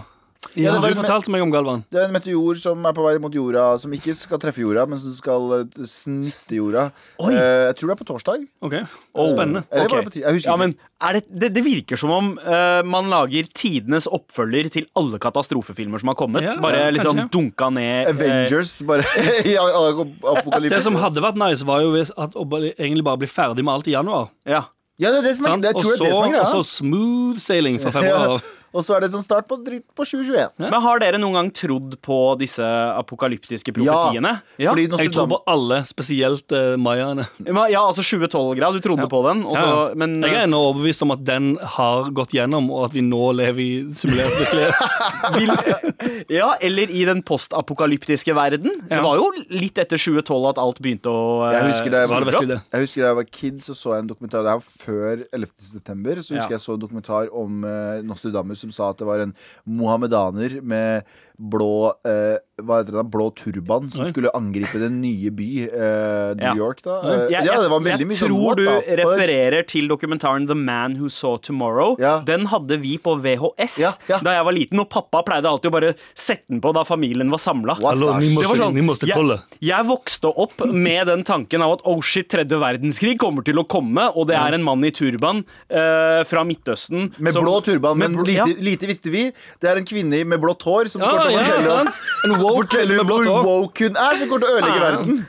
[0.57, 1.85] Ja, det var du fortalte meg om Galvan?
[1.93, 4.87] Det er en meteor som er på vei mot jorda, som ikke skal treffe jorda,
[4.89, 6.85] men som skal sniste snitte jorda.
[7.23, 7.33] Oi.
[7.35, 8.47] Eh, jeg tror det er på torsdag.
[8.65, 8.77] Ok,
[9.15, 9.65] Spennende.
[9.69, 10.23] Okay.
[10.45, 10.75] Ja, men
[11.05, 16.03] er det, det, det virker som om uh, man lager tidenes oppfølger til alle katastrofefilmer
[16.03, 16.47] som har kommet.
[16.47, 17.33] Ja, bare ja, liksom kanskje.
[17.37, 19.05] dunka ned Avengers, Avengers, bare
[19.53, 20.75] i apokalypse.
[20.75, 23.79] Det som hadde vært nice, var jo hvis at å egentlig bare bli ferdig med
[23.79, 24.33] alt i januar.
[24.49, 24.67] ja.
[24.99, 26.41] Ja, det er det som er, det, jeg tror det er det som er greia.
[26.43, 28.41] og så smooth sailing for februar.
[28.77, 30.59] Og så er det sånn start på dritt på 2021.
[30.61, 32.65] Men har dere noen gang trodd på disse
[32.99, 34.35] apokalyptiske profetiene?
[34.61, 34.73] Ja.
[34.75, 37.25] Fordi Jeg tror på alle, spesielt uh, mayaene.
[37.49, 40.61] Ja, altså 2012-grad, du trodde på den, og så, Ja, men Jeg eh, er ennå
[40.69, 45.85] overbevist om at den har gått gjennom, og at vi nå lever i simulert virkelighet.
[46.29, 48.71] Ja, eller i den postapokalyptiske verden.
[48.89, 49.03] Det Ja.
[49.03, 52.15] var jo litt etter 2012 at alt begynte å Jeg eh, husker da jeg Var
[52.15, 52.61] var, det virkelig det?
[52.73, 55.25] jeg husker da jeg var kid, så så jeg en dokumentar Det her var før
[55.33, 55.49] 11.
[55.59, 56.13] september.
[56.23, 56.57] Så husker Ja.
[56.59, 59.35] jeg så en dokumentar om uh, Nostradamus som sa at det var en
[59.65, 63.03] mohammedaner med blå eh, Hva heter det da?
[63.07, 64.09] Blå turban som Oi.
[64.11, 66.55] skulle angripe den nye by, eh, New Ja.
[66.59, 66.97] York, da.
[67.07, 69.87] Eh, Jeg, ja, det var jeg, veldig mye jeg sånn tror du the refererer til
[69.89, 71.95] dokumentaren The Man Who Saw Tomorrow.
[72.03, 72.17] Ja.
[72.27, 74.19] Den hadde vi på VHS Ja, ja.
[74.19, 77.31] da jeg var liten, og pappa pleide alltid å bare sette den på da familien
[77.31, 77.79] var samla.
[77.79, 78.41] What Hallo, the ni shit?
[78.43, 79.39] Det var sånn, ni måste jeg, kolla.
[79.63, 83.67] jeg vokste opp med den tanken av at oh shit, tredje verdenskrig kommer til å
[83.71, 87.97] komme, og det er en mann i turban eh, fra Midtøsten Med som- blå turban,
[87.97, 88.45] med men lite, ja.
[88.59, 89.29] lite, visste vi.
[89.63, 92.05] Det er en kvinne med blått hår som Ja, kommer ja, fortelle, sant.
[92.27, 95.21] En woke med blått hvor woke hun er, som kommer til å ødelegge verden.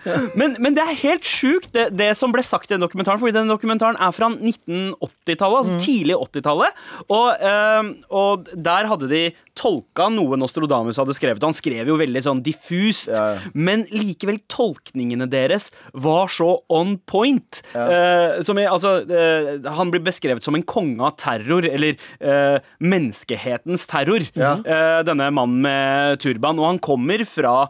[0.41, 3.21] Men, men det er helt sjukt, det, det som ble sagt i den dokumentaren.
[3.21, 6.81] Fordi den dokumentaren er fra 1980-tallet, altså tidlig 80-tallet.
[7.05, 9.23] Og, øh, og der hadde de
[9.59, 11.43] tolka noe Nostradamus hadde skrevet.
[11.43, 13.39] Han skrev jo veldig sånn diffust, Ja, ja.
[13.53, 17.61] men likevel tolkningene deres var så on point.
[17.75, 22.59] Eh, som i, altså, eh, han blir beskrevet som en konge av terror, eller eh,
[22.79, 24.23] menneskehetens terror.
[24.39, 26.59] Eh, denne mannen med turban.
[26.59, 27.67] Og han kommer fra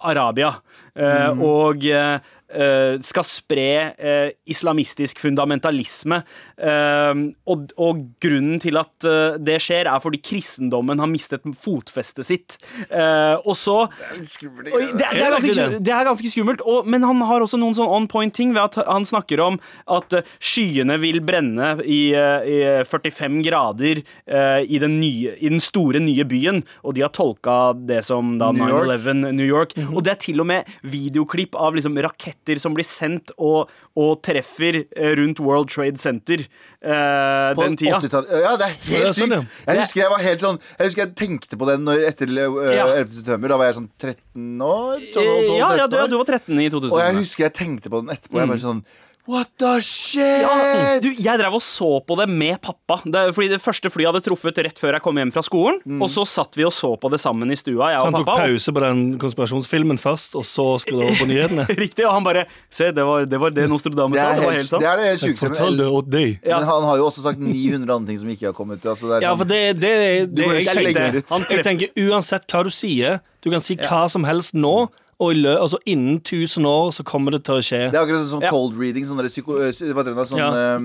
[0.00, 0.54] Arabia.
[0.96, 1.42] eh, Mhm.
[1.42, 1.84] Og
[3.04, 3.66] skal spre
[4.00, 6.22] eh, islamistisk fundamentalisme.
[6.56, 12.24] Eh, og, og grunnen til at eh, det skjer, er fordi kristendommen har mistet fotfestet
[12.28, 12.56] sitt.
[12.88, 13.76] Eh, og så
[14.16, 16.62] det, er- det, er ganske, sku- det er ganske skummelt.
[16.64, 19.60] Og, men han har også noen sånn on point ting ved at han snakker om
[19.90, 22.58] at eh, skyene vil brenne i, eh, i
[22.88, 26.62] 45 grader eh, i, den nye, i den store, nye byen.
[26.84, 27.58] Og de har tolka
[27.88, 28.88] det som da New York.
[29.04, 29.76] 9-11 New York.
[29.92, 34.22] Og det er til og med videoklipp av liksom raketter som blir sendt og, og
[34.24, 37.98] treffer eh, rundt World Trade Center uh, den tida.
[38.00, 38.32] 80-tallet.
[38.40, 39.58] Ja, det er er helt sånn, sykt.
[39.66, 42.72] Jeg husker jeg var helt sånn Jeg husker jeg tenkte på den når, etter uh,
[42.72, 42.86] Ja.
[42.94, 43.12] 11.
[43.18, 43.52] september.
[43.52, 45.04] Da var jeg sånn 13 år.
[45.12, 46.94] 12, 12, Eh, ja, ja, du, ja, du var 13 i 2000.
[46.94, 48.40] Og jeg husker jeg tenkte på den etterpå.
[48.40, 48.82] Jeg bare sånn
[49.28, 50.40] What the shit?
[50.40, 52.96] Ja, du, jeg drev og så på det med pappa.
[53.04, 55.82] Det, fordi det første flyet hadde truffet rett før jeg kom hjem fra skolen.
[55.84, 56.00] Mm.
[56.06, 58.24] Og så satt vi og så på det sammen i stua, jeg Så han tok
[58.30, 58.46] pappa.
[58.48, 61.66] pause på den konspirasjonsfilmen først, og så skulle du over på nyhetene.
[61.76, 64.30] Riktig, og han bare Se, det var det, var det Nostradamus sa.
[64.32, 64.80] Det var helt, helt sant.
[64.80, 66.30] det er det Jeg åt deg.
[66.48, 66.60] Ja.
[66.62, 68.80] Men han har jo også sagt 900 andre ting som ikke har kommet.
[68.84, 69.92] Altså det er Ja, sånn, for det, det,
[70.32, 71.34] det, det jeg, ut.
[71.34, 74.88] Han jeg tenker uansett hva du sier, du kan si hva som helst nå,
[75.20, 77.80] og lø, altså innen 1000 år så kommer det til å skje.
[77.90, 78.50] det er akkurat sånn Ja.
[78.54, 79.02] cold reading.
[79.04, 80.52] Sånn, psyko, øh, heter det, sånn Ja.
[80.52, 80.78] øh,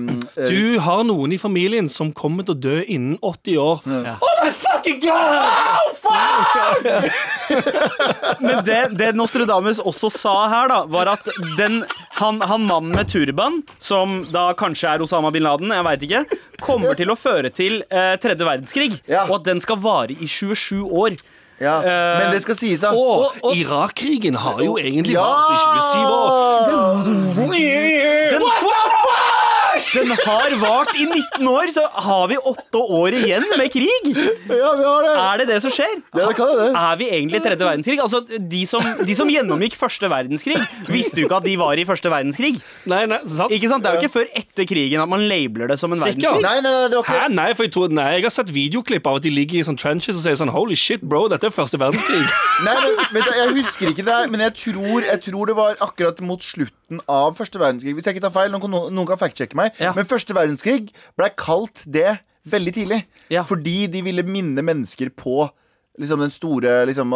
[0.50, 3.80] Du har noen i familien som kommer til å dø innen 80 år.
[3.86, 6.02] Oh my fucking god!
[8.40, 11.82] Men det, det Nostradamus også sa her, da, var at den,
[12.18, 16.24] han, han mannen med turban, som da kanskje er Osama bin Laden, jeg veit ikke,
[16.64, 18.98] kommer til å føre til eh, tredje verdenskrig.
[19.10, 19.26] Ja.
[19.28, 21.16] Og at den skal vare i 27 år.
[21.60, 21.76] Ja.
[21.82, 22.90] eh, Men det skal sies, da.
[22.90, 25.20] Og, Og- og- Irak-krigen har jo egentlig Ja!
[25.22, 25.56] vart i
[25.92, 27.04] 27 år.
[28.30, 28.42] Den,
[29.94, 34.08] Den har vart i 19 år, så har vi åtte år igjen med krig!
[34.10, 35.12] Ja, vi har det.
[35.24, 35.92] Er det det som skjer?
[36.16, 36.66] Ja, det kan det.
[36.74, 38.00] Er vi egentlig i tredje verdenskrig?
[38.02, 40.58] Altså, de som, de som gjennomgikk første verdenskrig,
[40.90, 42.56] visste jo ikke at de var i første verdenskrig.
[42.90, 43.54] Nei, nei, sant?
[43.54, 43.84] Ikke sant?
[43.86, 46.40] Det er jo ikke før etter krigen at man labeler det som en Sikker?
[46.40, 46.44] verdenskrig.
[46.44, 47.20] Nei, nei, nei, det var Hæ?
[47.22, 49.66] ikke Nei, for jeg, tror, nei, jeg har sett videoklipp av at de ligger i
[49.66, 52.24] sånn trenches og sier sånn Holy shit, bro, dette er første verdenskrig.
[52.66, 55.78] Nei, men, men Jeg husker ikke det, her, men jeg tror, jeg tror det var
[55.84, 57.94] akkurat mot slutten av første verdenskrig.
[57.96, 59.74] Hvis jeg ikke tar feil, noen, noen kan fact-sjekke meg.
[59.82, 59.94] Ja.
[59.96, 62.18] Men første verdenskrig ble kalt det
[62.50, 63.02] veldig tidlig.
[63.32, 63.44] Ja.
[63.46, 65.46] Fordi de ville minne mennesker på
[66.00, 67.12] liksom den store liksom,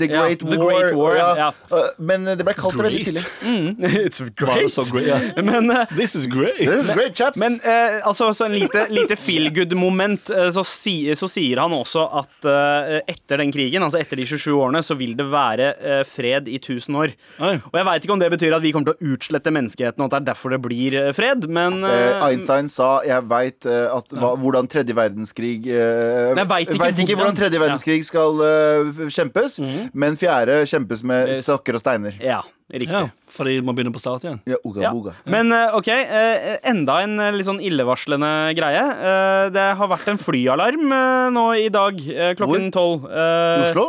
[0.00, 0.80] The Ja, Great The War.
[0.80, 1.28] Great War, ja.
[1.36, 1.48] ja.
[1.70, 3.24] Uh, Men det ble kalt det veldig tidlig.
[4.06, 4.70] It's great.
[4.72, 5.06] So great?
[5.10, 5.42] yeah.
[5.50, 6.58] Men, uh, This is great.
[6.58, 7.36] This is great, chaps.
[7.40, 11.72] men uh, altså, så en lite, lite feel good-moment, uh, så, si, så sier han
[11.76, 15.70] også at eh, etter den krigen, altså etter de 27 årene, så vil det være
[15.78, 17.12] eh, fred i 1000 år.
[17.42, 17.52] Oi.
[17.70, 20.08] Og jeg veit ikke om det betyr at vi kommer til å utslette menneskeheten, og
[20.10, 23.64] at det er derfor det blir eh, fred, men Eh, eh, Einstein sa jeg veit
[23.64, 29.58] hvordan tredje verdenskrig eh, Men jeg vet ikke ikke hvordan- tredje verdenskrig skal eh, kjempes,
[29.92, 32.14] men fjerde kjempes med stokker og steiner.
[32.22, 32.40] Ja,
[32.72, 32.90] riktig.
[32.92, 34.40] Ja, fordi man begynner på start igjen.
[34.46, 34.92] Ja, uga Ja.
[34.94, 35.14] Uga.
[35.26, 38.82] Men eh, OK, eh, enda en eh, litt sånn illevarslende greie.
[38.82, 40.88] Eh, det har vært en flyalarm
[41.34, 41.98] nå i dag
[42.38, 43.06] klokken tolv.
[43.10, 43.88] I Eh, Oslo?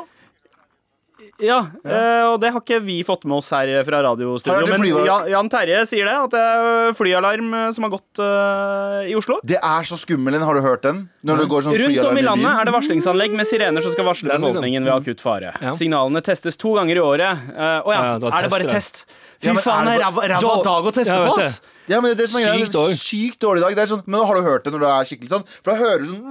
[1.42, 4.68] Ja, eh, og det har ikke vi fått med oss her fra radiostudio.
[4.70, 4.84] Men.
[5.08, 9.16] Jan, Jan Terje sier det, at det er flyalarm eh, som har gått eh, i
[9.18, 9.36] Oslo.
[9.44, 10.46] Det er så skummel en.
[10.46, 10.98] Har du hørt den?
[11.26, 14.06] Når det går sånn Rundt om i landet er det varslingsanlegg med sirener som skal
[14.08, 15.50] varsle liksom- befolkningen ved akutt fare.
[15.62, 15.72] Ja.
[15.78, 17.34] Signalene testes to ganger i året.
[17.52, 18.96] Eh, Å ja, er det bare test?
[19.42, 20.22] Fy faen, det er ræva
[20.64, 21.62] dag å teste på, ass!
[21.90, 22.46] Ja, men det er som er.
[22.62, 22.98] Sykt dårlig.
[23.02, 23.74] Sykt dårlig dag.
[23.76, 25.46] Det er sånn, men har du hørt det når du er skikkelig sånn?
[25.64, 26.24] For da hører du sånn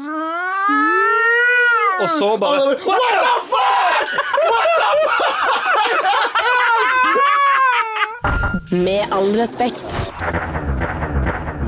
[2.00, 2.86] Og så bare, What the
[3.50, 4.08] fuck?!
[4.50, 5.36] What the fuck?!
[8.70, 9.86] Med all respekt.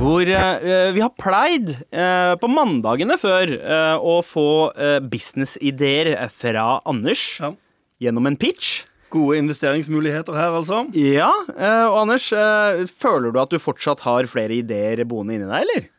[0.02, 6.80] Hvor eh, vi har pleid eh, på mandagene før eh, å få eh, businessideer fra
[6.88, 7.52] Anders Ja.
[8.02, 8.84] gjennom en pitch.
[9.12, 10.84] Gode investeringsmuligheter her, altså.
[10.98, 15.50] Ja, eh, og Anders, eh, føler du at du fortsatt har flere ideer boende inni
[15.50, 15.90] deg, eller?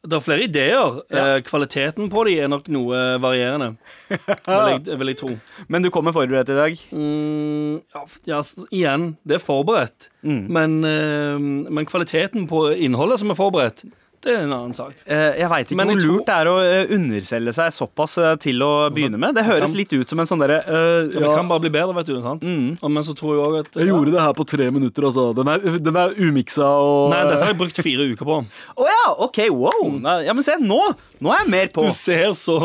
[0.00, 1.00] Det er flere ideer.
[1.12, 1.40] Ja.
[1.44, 3.74] kvaliteten på de er nok noe varierende.
[4.08, 5.32] Vil jeg, vil jeg tro.
[5.68, 6.84] Men du kommer forberedt i dag.
[6.90, 10.08] Mm, ja, ja, igjen, det er forberedt.
[10.22, 10.46] Mm.
[10.56, 11.36] Men, eh,
[11.68, 13.84] men kvaliteten på innholdet som er forberedt,
[14.20, 14.92] det er en annen sak.
[15.08, 18.34] Eh, jeg veit ikke Men hvor lurt det er å eh, underselge seg såpass eh,
[18.42, 19.32] til å begynne med.
[19.38, 22.10] Det høres litt ut som en sånn derre eh, Det kan bare bli bedre, vet
[22.10, 22.18] du.
[22.20, 22.44] sant?
[22.44, 22.74] Mm.
[22.84, 25.30] Men så tror jeg òg at Jeg gjorde det her på tre minutter, altså.
[25.38, 28.36] Den er, den er umiksa og Nei, dette har jeg brukt fire uker på.
[28.76, 29.86] Å ja, OK, wow.
[30.04, 30.82] Nei, Ja, men se, nå!
[31.20, 31.82] Nå er jeg mer på.
[31.84, 32.58] Du ser så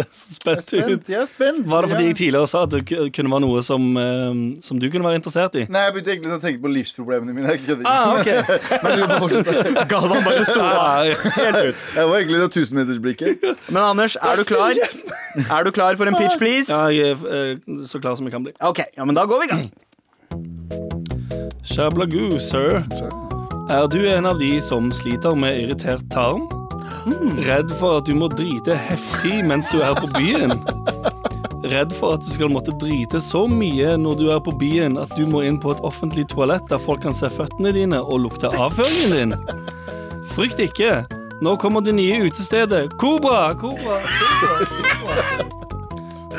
[0.00, 1.08] eh, spent ut.
[1.08, 1.64] jeg er spent.
[1.68, 4.86] Var det fordi jeg tidligere sa at det kunne være noe som, eh, som du
[4.92, 5.66] kunne være interessert i?
[5.72, 7.56] Nei, jeg begynte egentlig å tenke på livsproblemene mine.
[7.56, 7.96] Jeg kødder ikke.
[7.96, 8.38] Ah, okay.
[8.84, 9.84] Men du må fortsette.
[9.92, 11.84] Galvan bare sola helt ut.
[11.96, 13.44] Jeg var egentlig det tusenmetersblikket.
[13.68, 14.74] Men Anders, er du klar?
[15.38, 16.72] Er du klar for en pitch, please?
[16.72, 18.52] Ja, jeg er eh, så klar som jeg kan bli.
[18.60, 19.66] OK, ja, men da går vi i gang.
[21.64, 22.82] Shablagu, sir.
[23.70, 26.48] Er du en av de som sliter med irritert tarm?
[27.44, 30.56] Redd for at du må drite heftig mens du er på byen?
[31.68, 35.12] Redd for at du skal måtte drite så mye når du er på byen at
[35.18, 38.50] du må inn på et offentlig toalett der folk kan se føttene dine og lukte
[38.54, 39.36] avføringen din?
[40.34, 41.04] Frykt ikke.
[41.42, 42.90] Nå kommer det nye utestedet.
[42.98, 43.54] Kobra!
[43.58, 44.00] Kobra!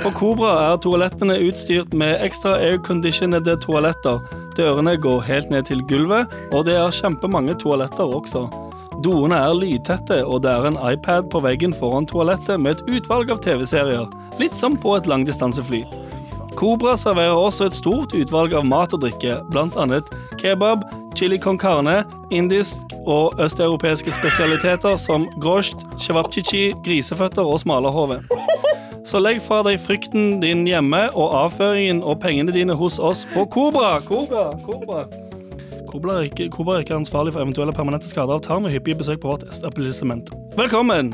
[0.03, 4.21] På Kobra er toalettene utstyrt med ekstra airconditionede toaletter.
[4.55, 8.45] Dørene går helt ned til gulvet, og det er kjempemange toaletter også.
[9.03, 13.31] Doene er lydtette, og det er en iPad på veggen foran toalettet med et utvalg
[13.31, 14.07] av TV-serier.
[14.39, 15.83] Litt som på et langdistansefly.
[16.59, 20.09] Kobra serverer også et stort utvalg av mat og drikke, annet
[20.41, 20.83] kebab,
[21.19, 28.21] chili con carne, indisk og østeuropeiske spesialiteter som grosht, chewapchichi, griseføtter og smalahove.
[29.05, 33.43] Så legg fra deg frykten din hjemme og avføringen og pengene dine hos oss på
[33.51, 33.97] Kobra.
[34.05, 35.03] Kobra, Kobra.
[35.89, 39.01] Kobra er, ikke, Kobra er ikke ansvarlig for eventuelle permanente skader av tarm og hyppige
[39.01, 40.31] besøk på vårt etablissement.
[40.55, 41.11] Velkommen!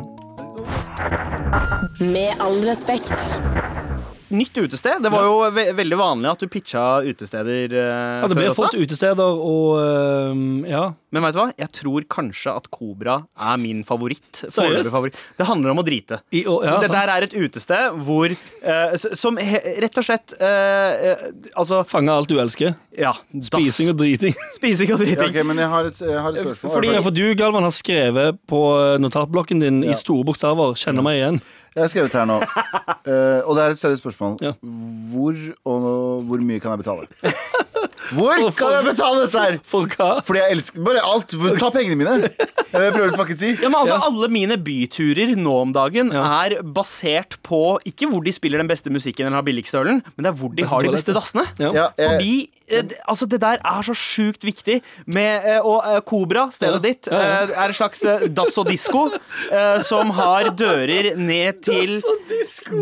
[2.04, 3.16] Med all respekt.
[4.34, 5.04] Nytt utested.
[5.06, 8.72] Det var jo ve veldig vanlig at du pitcha utesteder uh, Ja, det ble også.
[8.74, 10.86] utesteder og uh, ja.
[11.14, 11.46] Men vet du hva?
[11.62, 14.42] Jeg tror kanskje at Kobra er min favoritt.
[14.52, 15.20] Favoritt.
[15.38, 16.20] Det handler om å drite.
[16.34, 20.34] I, og, ja det der er et utested hvor uh, Som he rett og slett
[20.42, 22.74] Altså, Fange alt du elsker.
[22.98, 23.14] ja
[23.46, 24.34] Spising og driting.
[24.58, 25.46] Spising og Ja, driting.
[25.52, 26.74] men jeg har et, jeg har et spørsmål.
[26.80, 28.64] Fordi- Ja, for du, Galvan, har skrevet på
[29.04, 31.42] notatblokken din i store bokstaver 'kjenner meg igjen'.
[31.76, 32.40] Jeg har skrevet her nå,
[33.06, 34.38] Eh, og det er et seriøst spørsmål.
[34.42, 34.52] Ja.
[35.12, 35.36] Hvor
[35.70, 37.06] og hvor mye kan jeg betale?
[38.16, 39.58] Hvor kan jeg betale dette her?
[39.66, 40.10] For hva?
[40.26, 41.36] Fordi jeg elsker bare alt.
[41.62, 42.30] Ta pengene mine.
[42.76, 43.52] Jeg prøver å fucking si.
[43.62, 48.34] Ja, men altså, Alle mine byturer nå om dagen er basert på ikke hvor de
[48.36, 50.92] spiller den beste musikken eller har billigste ølen, men det er hvor de har de
[50.96, 51.46] beste dassene.
[51.62, 51.72] Ja.
[51.76, 52.34] Ja, eh, Fordi
[52.68, 54.82] eh, altså, det der er så sjukt viktig.
[55.08, 56.84] Med, eh, og eh, Kobra, stedet Ja.
[56.84, 57.42] ditt, Ja, ja.
[57.46, 59.06] eh, er en slags eh, dass og disko
[59.52, 61.96] eh, som har dører ned til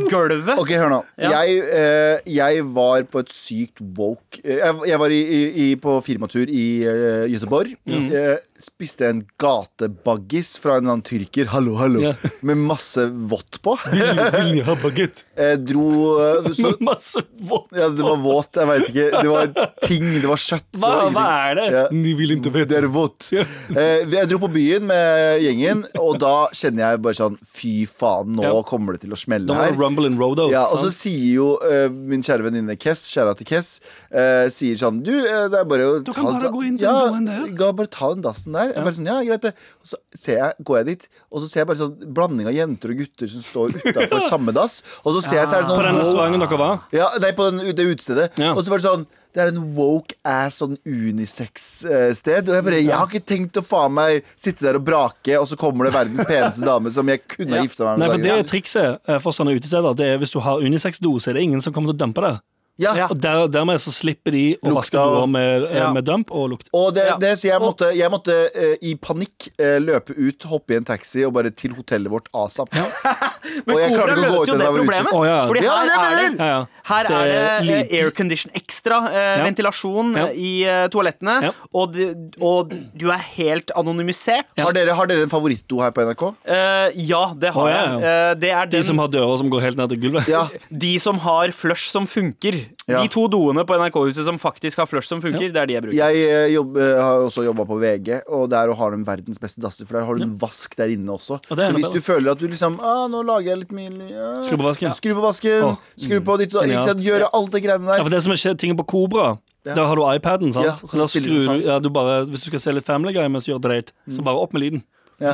[0.10, 0.58] gulvet.
[0.60, 1.00] Ok, hør nå.
[1.22, 1.32] Ja.
[1.44, 5.22] Jeg, eh, jeg var på et sykt woke Jeg Jeg, jeg var i,
[5.66, 7.76] i, på firmatur i uh, Göteborg.
[7.90, 12.14] Eh, spiste en gatebaggis fra en eller annen tyrker, hallo, hallo, Ja.
[12.48, 13.74] med masse vått på.
[13.92, 15.24] Vil ni ha baguett?
[15.34, 15.86] Jeg dro
[16.22, 17.80] eh, så, Med masse vått på?
[17.80, 19.06] Ja, det var våt, jeg veit ikke.
[19.18, 19.48] Det var
[19.82, 20.68] ting, det var kjøtt.
[20.76, 21.66] det Hva, var hva er det?
[21.74, 21.84] Ja.
[21.96, 23.32] Ni vil ikke Det er vått.
[23.34, 23.44] Ja.
[23.74, 28.46] jeg dro på byen med gjengen, og da kjenner jeg bare sånn Fy faen, nå
[28.46, 28.54] Ja.
[28.70, 29.74] kommer det til å smelle her.
[29.74, 30.48] det Rumble in Rodo.
[30.54, 33.74] Ja, og så sier jo uh, min kjære venninne Kess, kjære til Kess,
[34.14, 36.88] uh, sier sånn Du, eh, det er bare å Du kan bare gå inn til
[36.88, 37.48] ja, doen der.
[37.52, 38.74] Ja, bare ta den dassen der.
[38.74, 39.54] Jeg bare sånn, ja, greit det.
[39.84, 42.58] Og så ser jeg, går jeg dit, og så ser jeg bare sånn blanding av
[42.58, 44.80] jenter og gutter som står utafor samme dass.
[45.04, 46.88] Og så ser jeg så er det På sånn den restauranten dere var?
[46.96, 48.32] ja, nei, på den, det utestedet.
[48.42, 48.56] Ja.
[48.56, 52.50] Og så var det sånn det er en woke ass sånn unisex-sted.
[52.50, 55.48] Og jeg bare, jeg har ikke tenkt å faen meg sitte der og brake, og
[55.50, 58.14] så kommer det verdens peneste dame som jeg kunne ha gifta meg Nei, med.
[58.14, 59.98] for det er trikset eh, for sånne utesteder.
[59.98, 62.26] Det er Hvis du har unisex-do, så er det ingen som kommer til å dumpe
[62.26, 62.42] der.
[62.82, 62.96] Ja.
[62.98, 63.08] Ja.
[63.12, 65.92] Og der, Dermed så slipper de å vaske og- med, eh, Ja.
[65.94, 66.68] med dump og lukt.
[66.74, 67.18] Og det, Ja.
[67.18, 70.84] det, så jeg måtte, jeg måtte eh, i panikk eh, løpe ut, hoppe i en
[70.84, 72.72] taxi og bare til hotellet vårt asap.
[73.68, 75.14] Men og jeg klarte ikke å gå ut jo det jeg var problemet.
[75.14, 75.38] Å, ja.
[75.48, 76.40] Fordi Ja, her det er er det.
[76.40, 76.66] Ja, ja.
[76.84, 79.44] Her Det er det eh, lyd- aircondition ekstra, eh, Ja.
[79.46, 80.26] ventilasjon Ja.
[80.26, 81.52] eh, i eh, toalettene, Ja.
[81.74, 84.46] og, du- og du er helt anonymisert.
[84.58, 86.36] Har, dere, har dere en favorittdo her på NRK?
[86.46, 88.02] Eh, ja, det har Å, ja, jeg.
[88.02, 88.32] ja.
[88.32, 90.28] Eh, det er De den, som har dører som går helt ned til gulvet.
[90.28, 92.63] Ja, de som har flush som funker.
[92.88, 93.02] Ja.
[93.02, 95.84] De to doene på NRK-huset som faktisk har flush som funker, det er de jeg
[95.86, 95.98] bruker.
[95.98, 99.62] jeg eh, jobb, eh, har også jobba på VG, og der har de verdens beste
[99.64, 99.88] dasser.
[99.88, 101.40] For der har du en vask der inne også.
[101.50, 104.34] Og Så hvis du føler at du liksom ah, Nå lager jeg litt mye ja.
[104.44, 104.92] Skru på vasken.
[104.92, 105.76] Skru på vasken, Oh.
[105.98, 107.00] skru på ditt og datt.
[107.04, 108.04] Gjøre alt det greiene Ja, der.
[108.04, 109.74] for det som er tingen på Kobra Ja.
[109.76, 110.66] Der har du iPaden, sant?
[110.66, 113.28] Ja, så da spiller du, ja, du bare, Hvis du skal se litt Family Guy
[113.32, 114.84] mens du gjør date, så bare opp med lyden.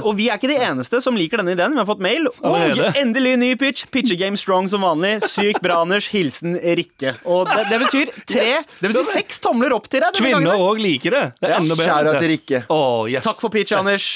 [0.03, 1.71] Og vi er ikke de eneste som liker denne ideen.
[1.73, 2.27] Vi har fått mail.
[2.45, 3.85] Og endelig ny pitch.
[3.93, 5.19] Pitchegame strong som vanlig.
[5.29, 6.09] Sykt bra, Anders.
[6.13, 7.15] Hilsen Rikke.
[7.25, 8.47] Og det, det betyr tre
[8.81, 10.13] Det betyr seks tomler opp til deg.
[10.19, 11.23] Kvinner òg liker det.
[11.41, 11.87] Det er enda bedre.
[11.89, 12.63] Skjæra til Rikke.
[12.69, 13.23] Oh, yes.
[13.25, 14.09] Takk for pitch, Anders.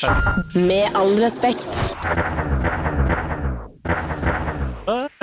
[0.56, 1.70] Med all respekt.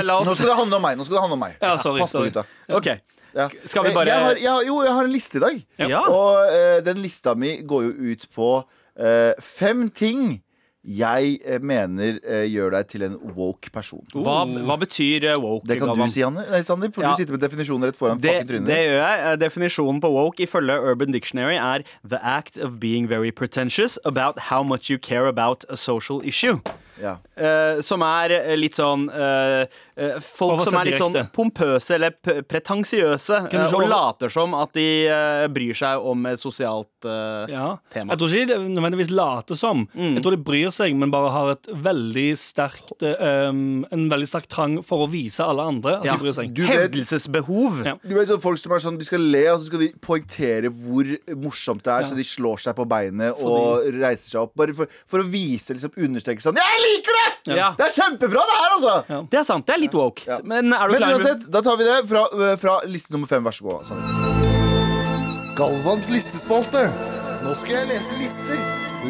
[0.00, 0.96] La Nå skal det handle om meg.
[0.96, 2.30] nå skal det handle om meg Ja, sorry, Pass på, sorry.
[2.32, 2.96] gutta.
[3.36, 3.46] Ja.
[3.68, 5.64] Skal vi Eh, bare- jeg har, jeg har, Jo, jeg har en liste i dag.
[5.78, 6.00] Ja.
[6.08, 8.64] Og uh, den lista mi går jo ut på eh,
[9.40, 10.40] fem ting
[10.80, 14.00] jeg eh, mener eh, gjør deg til en woke person.
[14.14, 15.66] Hva, hva betyr eh, woke?
[15.68, 16.46] Det kan du si, Anne.
[16.48, 17.10] Nei, Sander, for Ja.
[17.12, 18.64] du sitter med definisjonen rett foran Det, trynet.
[18.66, 19.20] det gjør jeg.
[19.26, 24.38] Eh, Definisjonen på woke ifølge Urban Dictionary er the act of being very pretentious about
[24.48, 26.58] how much you care about a social issue.
[27.00, 27.14] Ja.
[27.40, 29.64] Uh, som er eh, litt sånn uh,
[29.96, 34.72] eh, Folk som er litt sånn pompøse eller p- pretensiøse eh, og later som at
[34.76, 37.66] de eh, bryr seg om et sosialt eh, Ja.
[37.94, 38.12] tema.
[38.14, 39.86] Jeg tror ikke de nødvendigvis later som.
[39.94, 40.14] Mm.
[40.18, 44.28] Jeg tror de bryr seg, men bare har et veldig sterkt eh, um, en veldig
[44.28, 46.16] sterk trang for å vise alle andre at Ja.
[46.18, 46.52] de bryr seg.
[46.56, 47.80] Du Hevdelsesbehov.
[47.86, 47.96] Ja.
[48.04, 50.70] Du vet sånn Folk som er sånn, de skal le, og så skal de poengtere
[50.72, 51.08] hvor
[51.40, 54.54] morsomt det er, så de slår seg på beinet og reiser seg opp.
[54.58, 57.56] Bare for, for å vise, liksom understreke sånn Jeg liker det!
[57.56, 57.70] Ja.
[57.78, 59.24] Det er kjempebra, det her, altså!
[59.32, 59.66] Det er sant.
[59.66, 60.26] Det er litt woke.
[60.28, 60.38] Ja.
[60.44, 63.30] Men er du Men klar uansett, da tar vi det fra, øh, fra liste nummer
[63.30, 63.44] fem.
[63.46, 63.84] Vær så god.
[63.88, 65.54] Sander.
[65.60, 66.84] Galvans listespalte.
[67.44, 68.60] Nå skal jeg lese lister.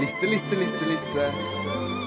[0.00, 1.26] Liste, liste, liste, liste.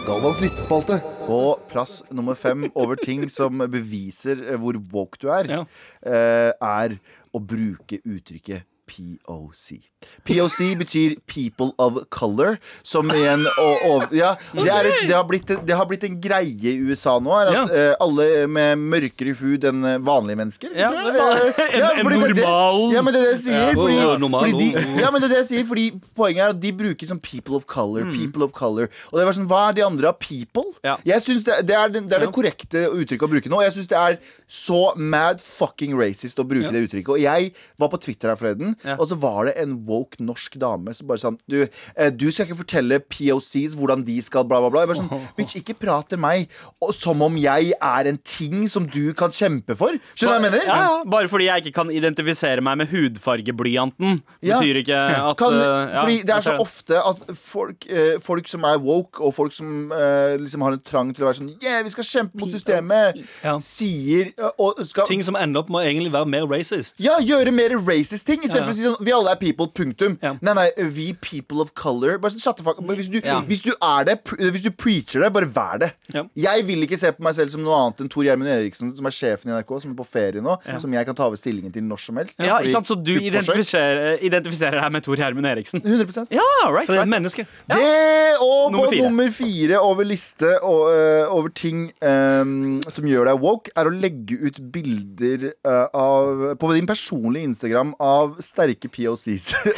[0.07, 0.97] Galvans listespalte.
[1.27, 1.39] På
[1.71, 5.61] plass nummer fem over ting som beviser eh, hvor woke du er, Ja.
[6.05, 6.97] eh, er
[7.33, 9.79] å bruke uttrykket POC.
[10.27, 15.25] POC betyr People of Color, som igjen og, og, ja, det, er et, det, har
[15.27, 17.33] blitt, det har blitt en greie i USA nå.
[17.41, 17.91] Er at Ja.
[17.93, 20.71] uh, alle med mørkere hud enn eh, vanlige mennesker.
[20.75, 21.13] Ja, tror jeg.
[21.13, 22.93] det var- ja, en fordi normal.
[22.93, 23.73] Ja, men det er det jeg sier.
[23.77, 23.97] Fordi,
[24.37, 24.67] fordi de,
[25.01, 25.85] ja, men det er det jeg sier Fordi
[26.17, 28.05] poenget er at de bruker sånn people of color.
[28.13, 30.65] People of color Og det var sånn, Hva er de andre av people?
[30.85, 30.97] Ja.
[31.07, 33.59] Jeg synes det, det, er det er det korrekte uttrykket å bruke nå.
[33.61, 34.17] Og jeg syns det er
[34.53, 36.71] så mad fucking racist å bruke Ja.
[36.75, 37.13] det uttrykket.
[37.15, 38.95] Og jeg var på Twitter her forleden, Ja.
[38.99, 42.47] og så var det en woke norsk dame som bare sånn Du, eh, du skal
[42.49, 44.83] ikke fortelle POCs hvordan de skal bla, bla, bla.
[44.83, 46.49] Jeg bare sånn, Bitch, ikke prat til meg
[46.81, 49.95] og, som om jeg er en ting som du kan kjempe for.
[50.17, 50.65] Skjønner du hva jeg mener?
[50.67, 50.99] Ja, ja.
[51.13, 52.89] Bare fordi jeg ikke kan identifisere meg med
[53.37, 54.59] hudfargeblyanten, Ja.
[54.59, 55.59] betyr ikke at Kan, eh,
[55.93, 59.53] ja, fordi det er så ofte at folk, eh, folk som er woke, og folk
[59.53, 62.49] som eh, liksom har en trang til å være sånn Yeah, vi skal kjempe mot
[62.49, 63.57] systemet, Ja.
[63.59, 66.95] sier eh, og skal Ting som ender opp med å egentlig være mer racist.
[66.99, 70.17] ja, gjøre mer racist ting, istedenfor for å si sånn, Vi alle er people, punktum.
[70.23, 70.33] Ja.
[70.41, 72.17] Nei, nei, vi people of color.
[72.23, 72.79] Bare sånn, shut the fuck.
[72.93, 73.41] Hvis du, Ja.
[73.41, 75.91] hvis du er det, hvis du preacher det, bare vær det.
[76.13, 76.23] Ja.
[76.35, 79.05] Jeg vil ikke se på meg selv som noe annet enn Tor Gjermund Eriksen, som
[79.05, 81.73] er sjefen i NRK, som er på ferie nå, som jeg kan ta over stillingen
[81.73, 82.39] til når som helst.
[82.39, 82.87] Ja, ikke sant?
[82.89, 85.81] Så du identifiserer, identifiserer deg med Tor Gjermund Eriksen?
[85.83, 86.41] 100% Ja,
[86.71, 87.09] right, er right.
[87.09, 87.45] menneske.
[87.69, 89.03] Det og Nummer på fire.
[89.09, 93.93] nummer fire over liste og, uh, over ting um, som gjør deg woke, er å
[93.93, 99.53] legge ut bilder uh, av, på din personlige Instagram av sterke POCs.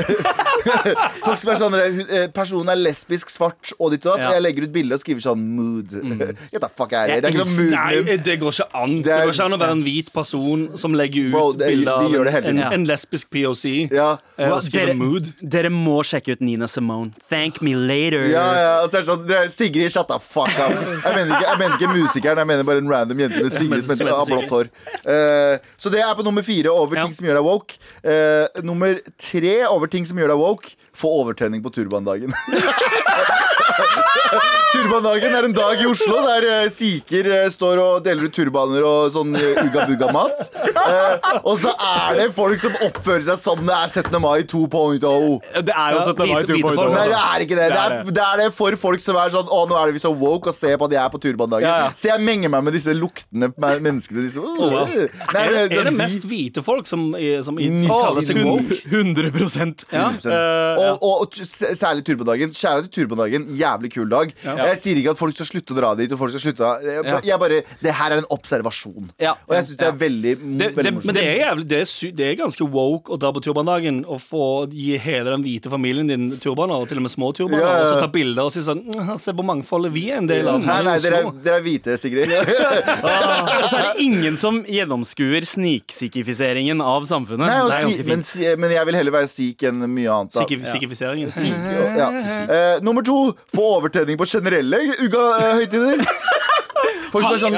[1.26, 4.24] Folk som er sånn eh, Personen er lesbisk, svart og ditt og datt.
[4.24, 4.30] Ja.
[4.32, 5.94] Og jeg legger ut bilde og skriver sånn mood.
[6.52, 7.22] Get the fuck out of here.
[7.22, 7.76] Det er ikke noe mood.
[7.76, 8.96] Nei, det går ikke an.
[8.98, 11.46] Det, Det er- går ikke an å være en hvit person som legger ut Bro,
[11.60, 12.74] det- bilder de av gjør det hele en, tiden.
[12.80, 13.66] en, lesbisk POC.
[13.94, 14.10] Ja.
[14.38, 15.32] eh, og skriver dere, mood.
[15.56, 17.12] dere må sjekke ut Nina Simone.
[17.30, 18.26] Thank me later.
[18.32, 20.74] Ja, ja, og så er det sånn det er Sigrid, shut the fuck up.
[20.76, 23.84] Jeg mener ikke, jeg mener ikke musikeren, jeg mener bare en random jente med Sigrid
[23.86, 24.72] som heter- har blått hår.
[25.06, 27.04] Eh, så det er på nummer fire over Ja.
[27.06, 27.78] ting som gjør deg woke.
[28.04, 30.76] Eh, nummer tre over ting som gjør deg woke.
[30.96, 32.32] Få overtenning på turbandagen.
[34.76, 38.84] Turbandagen er en dag i Oslo der eh, sikher eh, står og deler ut turbaner
[38.86, 40.50] og sånn eh, ugga-bugga-mat.
[40.66, 44.18] Eh, og så er det folk som oppfører seg som det er 17.
[44.22, 45.00] mai 2.0.
[45.00, 46.20] Det er jo Ja, 17.
[46.20, 46.76] mai hvite- hvite 2.0.
[46.82, 46.94] folk.
[46.98, 47.68] Nei, det er ikke det.
[47.72, 50.04] Det er det er det for folk som er sånn Å, nå er det vi
[50.04, 51.68] så woke og ser på at jeg er på turbandagen.
[51.70, 51.90] Ja, ja.
[52.00, 54.26] Så jeg menger meg med disse luktende me- menneskene.
[54.28, 54.76] Disse, wow.
[54.76, 55.08] Nei,
[55.46, 58.82] Er, er det de- mest hvite folk som, er- som i- kaller seg woke?
[58.92, 59.32] 100
[59.94, 60.12] Ja.
[60.20, 61.34] Eh, og, og, og
[61.80, 62.52] særlig Turbodagen.
[62.56, 64.34] Kjære til Turbodagen, Jævlig kul dag.
[64.45, 66.12] Jeg sier ikke at folk skal slutte å dra dit.
[66.12, 69.10] Og folk skal slutte jeg, jeg bare, Det her er en observasjon.
[69.21, 69.34] Ja.
[69.48, 71.86] Og jeg syns det er veldig, Det- veldig det- Men det er, jævlig, det, er
[71.89, 75.69] sy det er ganske woke å dra på turbandagen og få gi hele den hvite
[75.71, 78.62] familien din turbaner, og til og med små turbaner, og så ta bilder og si
[78.65, 80.60] sånn «Mm, Se på mangfoldet vi er en del av.
[80.62, 82.30] Nei, nei, dere er, dere er hvite, Sigrid.
[82.36, 87.48] Og så er det ingen som gjennomskuer sniksikifiseringen av samfunnet.
[87.48, 90.34] Nei, det er sni, men, men jeg vil heller være sik enn mye annet.
[90.36, 90.43] da.
[90.45, 91.32] Sikif- Sikifiseringen.
[91.98, 92.10] Ja.
[92.12, 96.06] Eh, nummer to få overtenning på generelle uga-høytider.
[97.15, 97.56] Folk som er sånn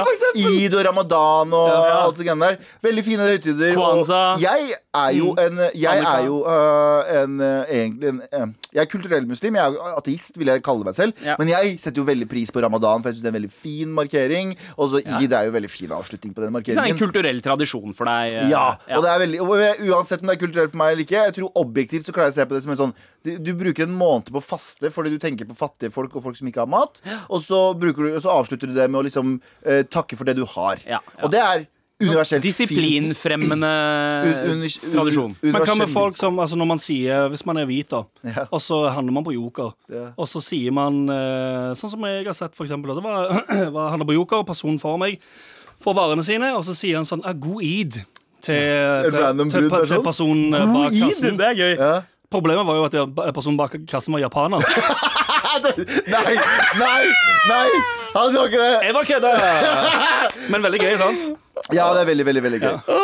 [0.61, 2.57] Eid og ramadan og alt det greiene der.
[2.85, 3.73] Veldig fine høytider.
[3.77, 4.05] og
[4.43, 8.89] Jeg er jo en Jeg er jo øh, en øh, egentlig en øh, Jeg er
[8.91, 9.55] kulturell muslim.
[9.57, 11.13] Jeg er ateist, vil jeg kalle meg selv.
[11.39, 13.51] Men jeg setter jo veldig pris på ramadan, for jeg syns det er en veldig
[13.53, 14.53] fin markering.
[14.77, 16.83] Og så Eid er jo en veldig fin avslutning på den markeringen.
[16.83, 18.33] Det er en kulturell tradisjon for deg.
[18.37, 19.41] eh, Ja, og det er veldig
[19.89, 22.37] Uansett om det er kulturelt for meg eller ikke, jeg tror objektivt så klarer jeg
[22.37, 22.93] å se på det som en sånn
[23.25, 26.23] Du, du bruker en måned på å faste fordi du tenker på fattige folk og
[26.23, 29.03] folk som ikke har mat, og så, du, og så avslutter du det med å
[29.07, 30.79] liksom eh, takke for det du har.
[30.85, 31.23] Ja, ja.
[31.25, 31.65] Og det er
[32.01, 32.43] universelt.
[32.45, 33.71] Disiplinfremmende
[34.93, 35.35] tradisjon.
[35.41, 38.45] Men hva med folk som, altså når man sier Hvis man er hvit, da, Ja.
[38.51, 40.11] og så handler man på Joker, Ja.
[40.17, 42.93] og så sier man eh, Sånn som jeg har sett, for eksempel.
[42.95, 43.45] Det var,
[43.77, 45.19] var handler på Joker, personen for meg
[45.81, 47.99] får varene sine, og så sier han sånn ah, 'God id'
[48.41, 51.37] til, til, til, til, personen eh, bak kassen.
[51.37, 51.73] det er gøy.
[51.77, 52.01] Ja.
[52.31, 54.61] Problemet var jo at personen bak kassen var japaner.
[55.57, 56.35] Nei,
[56.77, 57.05] nei,
[57.49, 58.05] nei!
[58.17, 58.77] Han var ikke det.
[58.87, 59.31] Jeg var kødda!
[60.51, 61.25] Men veldig gøy, sant?
[61.73, 62.71] Ja, det er veldig, veldig veldig gøy.
[62.71, 63.03] Ja.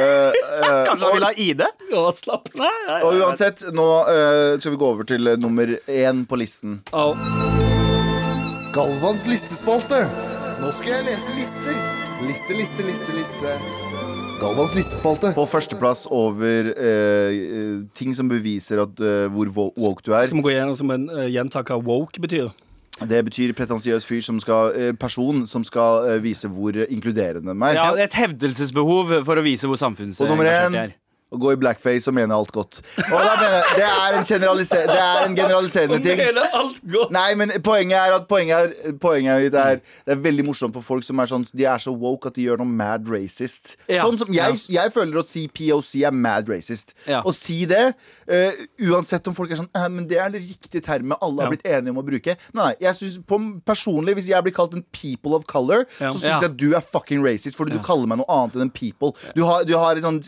[0.00, 1.62] Uh, uh, Kanskje han vil ha ID?
[1.98, 6.22] Og slapp Nei, nei, og uansett, nå uh, skal vi gå over til nummer én
[6.28, 6.78] på listen.
[6.96, 7.18] Oh.
[8.74, 10.02] Galvans listespalte.
[10.60, 11.76] Nå skal jeg lese lister.
[12.26, 13.54] Liste, liste, liste, liste.
[14.40, 15.34] Galvans listespalte.
[15.36, 16.72] På førsteplass over
[17.98, 20.30] ting som beviser at, hvor woke du er.
[20.30, 22.50] Skal vi gå igjennom som en uh, gjenta hva woke betyr?
[23.08, 27.62] Det betyr pretensiøs fyr som skal, eh, person som skal eh, vise hvor inkluderende de
[27.70, 27.78] er.
[27.78, 29.80] Ja, et hevdelsesbehov for å vise hvor
[30.20, 30.96] Og nummer én er.
[31.30, 32.80] Å gå i blackface og mene alt godt.
[32.98, 36.18] Og da mener jeg, det, er en generalise- det er en generaliserende ting.
[36.18, 37.12] Mene alt godt.
[37.14, 40.82] Nei, men poenget er at poenget er, poenget mitt er Det er veldig morsomt på
[40.82, 43.76] folk som er sånn De er så woke at de gjør noe mad racist.
[43.86, 44.02] Ja.
[44.02, 46.94] Sånn som jeg, jeg føler at si POC er mad racist.
[47.06, 47.22] Ja.
[47.22, 47.84] Å si det,
[48.30, 51.52] uh, uansett om folk er sånn eh, Men det er det riktige termet alle har
[51.54, 52.34] blitt enige om å bruke.
[52.58, 56.42] Nei, jeg synes, på, personlig, hvis jeg blir kalt en people of color, så syns
[56.42, 59.14] jeg at du er fucking racist, fordi du kaller meg noe annet enn en people.
[59.36, 60.18] Du har, du har et sånn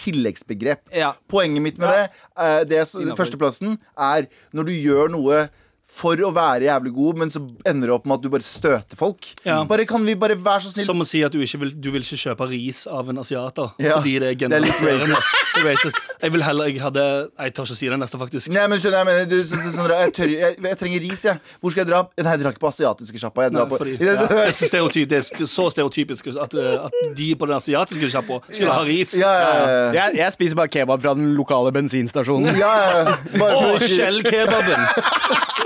[0.00, 0.86] tilleggsbegrep.
[0.96, 1.12] Ja.
[1.30, 2.04] Poenget mitt med det,
[2.40, 5.44] eh, det er, førsteplassen, er når du gjør noe
[5.90, 8.98] for å være jævlig god, men så ender det opp med at du bare støter
[8.98, 9.32] folk.
[9.44, 9.60] Ja.
[9.68, 11.88] Bare Kan vi bare være så snill Som å si at du ikke vil, du
[11.90, 15.18] vil ikke kjøpe ris av en asiater Ja, fordi det er det er litt generaliserende.
[15.50, 15.98] Det er racist.
[16.22, 18.52] Jeg vil heller Jeg hadde Jeg tør ikke si det neste, faktisk.
[18.54, 21.24] Nei, men skjønner Jeg mener du, så, så, Sondre, jeg, tør, jeg, jeg trenger ris,
[21.26, 21.42] jeg.
[21.60, 22.02] Hvor skal jeg dra?
[22.20, 23.46] Nei, jeg drar ikke på asiatiske sjappa.
[23.46, 26.86] Jeg Nei, fordi, på ja, det, er så stereotyp, det er så stereotypisk at, uh,
[26.86, 29.16] at de på den asiatiske sjappa skulle ha ris.
[29.18, 29.90] ja, ja, ja, ja.
[29.98, 32.54] Jeg, jeg spiser bare kebab fra den lokale bensinstasjonen.
[32.60, 33.16] ja, ja.
[33.34, 34.86] Bare for Og ikke skjellkebaben!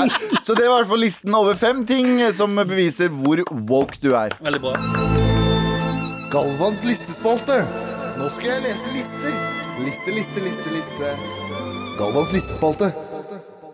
[0.42, 4.12] Så det var i hvert fall listen over fem ting som beviser hvor woke du
[4.18, 4.36] er.
[4.44, 4.74] Veldig bra.
[6.34, 7.60] Galvans listespalte.
[8.18, 9.34] Nå skal jeg lese lister.
[9.84, 11.14] Liste, liste, liste, liste.
[11.98, 12.90] Galvans listespalte.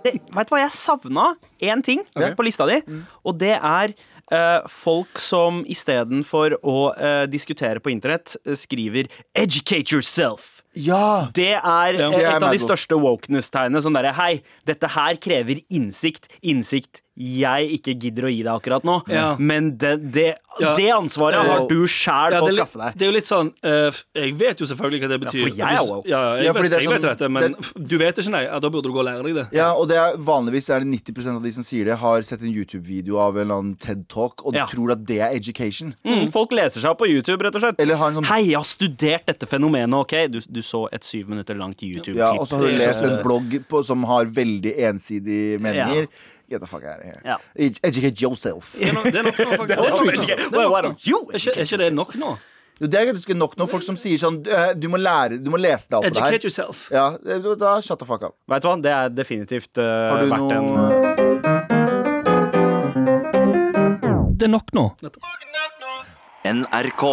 [0.05, 1.27] Veit Vet du hva jeg savna?
[1.61, 2.33] Én ting okay.
[2.37, 2.79] på lista di,
[3.25, 3.93] og det er
[4.33, 10.60] eh, folk som istedenfor å uh, diskutere på internett, eh, skriver 'educate yourself'.
[10.75, 11.29] Ja!
[11.35, 12.11] Det er Ja.
[12.11, 13.81] eh, et av de største wokeness-tegnene.
[13.83, 16.29] Sånn derre Hei, dette her krever innsikt.
[16.43, 18.95] Innsikt jeg ikke gidder å gi deg akkurat nå.
[19.13, 19.35] Ja.
[19.39, 20.29] Men det, det,
[20.61, 20.75] Ja.
[20.77, 22.97] det ansvaret har du sjæl Ja, på å det, skaffe deg.
[22.99, 25.43] det er jo litt sånn uh, Jeg vet jo selvfølgelig hva det betyr.
[25.47, 26.09] for jeg er woke.
[26.11, 28.33] Ja, jeg, Ja, fordi vet, det er jeg vet sånn- dette, men du vet ikke,
[28.35, 28.43] nei.
[28.45, 29.47] Ja, da burde du gå og lære deg det.
[29.57, 32.43] Ja, og det er, Vanligvis er det 90% av de som sier det, har sett
[32.43, 34.67] en YouTube-video av en eller annen TED-talk og Ja.
[34.67, 35.95] tror at det er education.
[36.05, 37.81] Mm, folk leser seg opp på YouTube, rett og slett.
[37.81, 40.17] Eller har en sånn Hei, jeg har studert dette fenomenet, OK?
[40.29, 42.17] Du, du så et syv minutter langt YouTube-klipp.
[42.17, 46.09] Ja, Og så har du lest en blogg på, som har veldig ensidige meninger.
[46.51, 47.21] Get the fuck out of here.
[47.25, 47.39] Yeah.
[47.85, 48.75] Educate yourself.
[48.75, 49.57] Det er nok, det er nok nå,
[50.11, 50.31] faktisk.
[50.31, 52.33] Er ikke, det nok nå?
[52.81, 53.67] Jo, Det er ganske nok nå.
[53.71, 56.17] folk som sier sånn eh, Du må lære, du må lese deg opp på det
[56.17, 56.47] Educate her.
[56.49, 56.89] yourself.
[56.91, 58.35] Ja, eh, da shut the fuck up.
[58.51, 60.67] Vet du hva, det er definitivt uh, Har du verdt en
[64.41, 64.89] Det er nok nå.
[66.51, 67.05] NRK.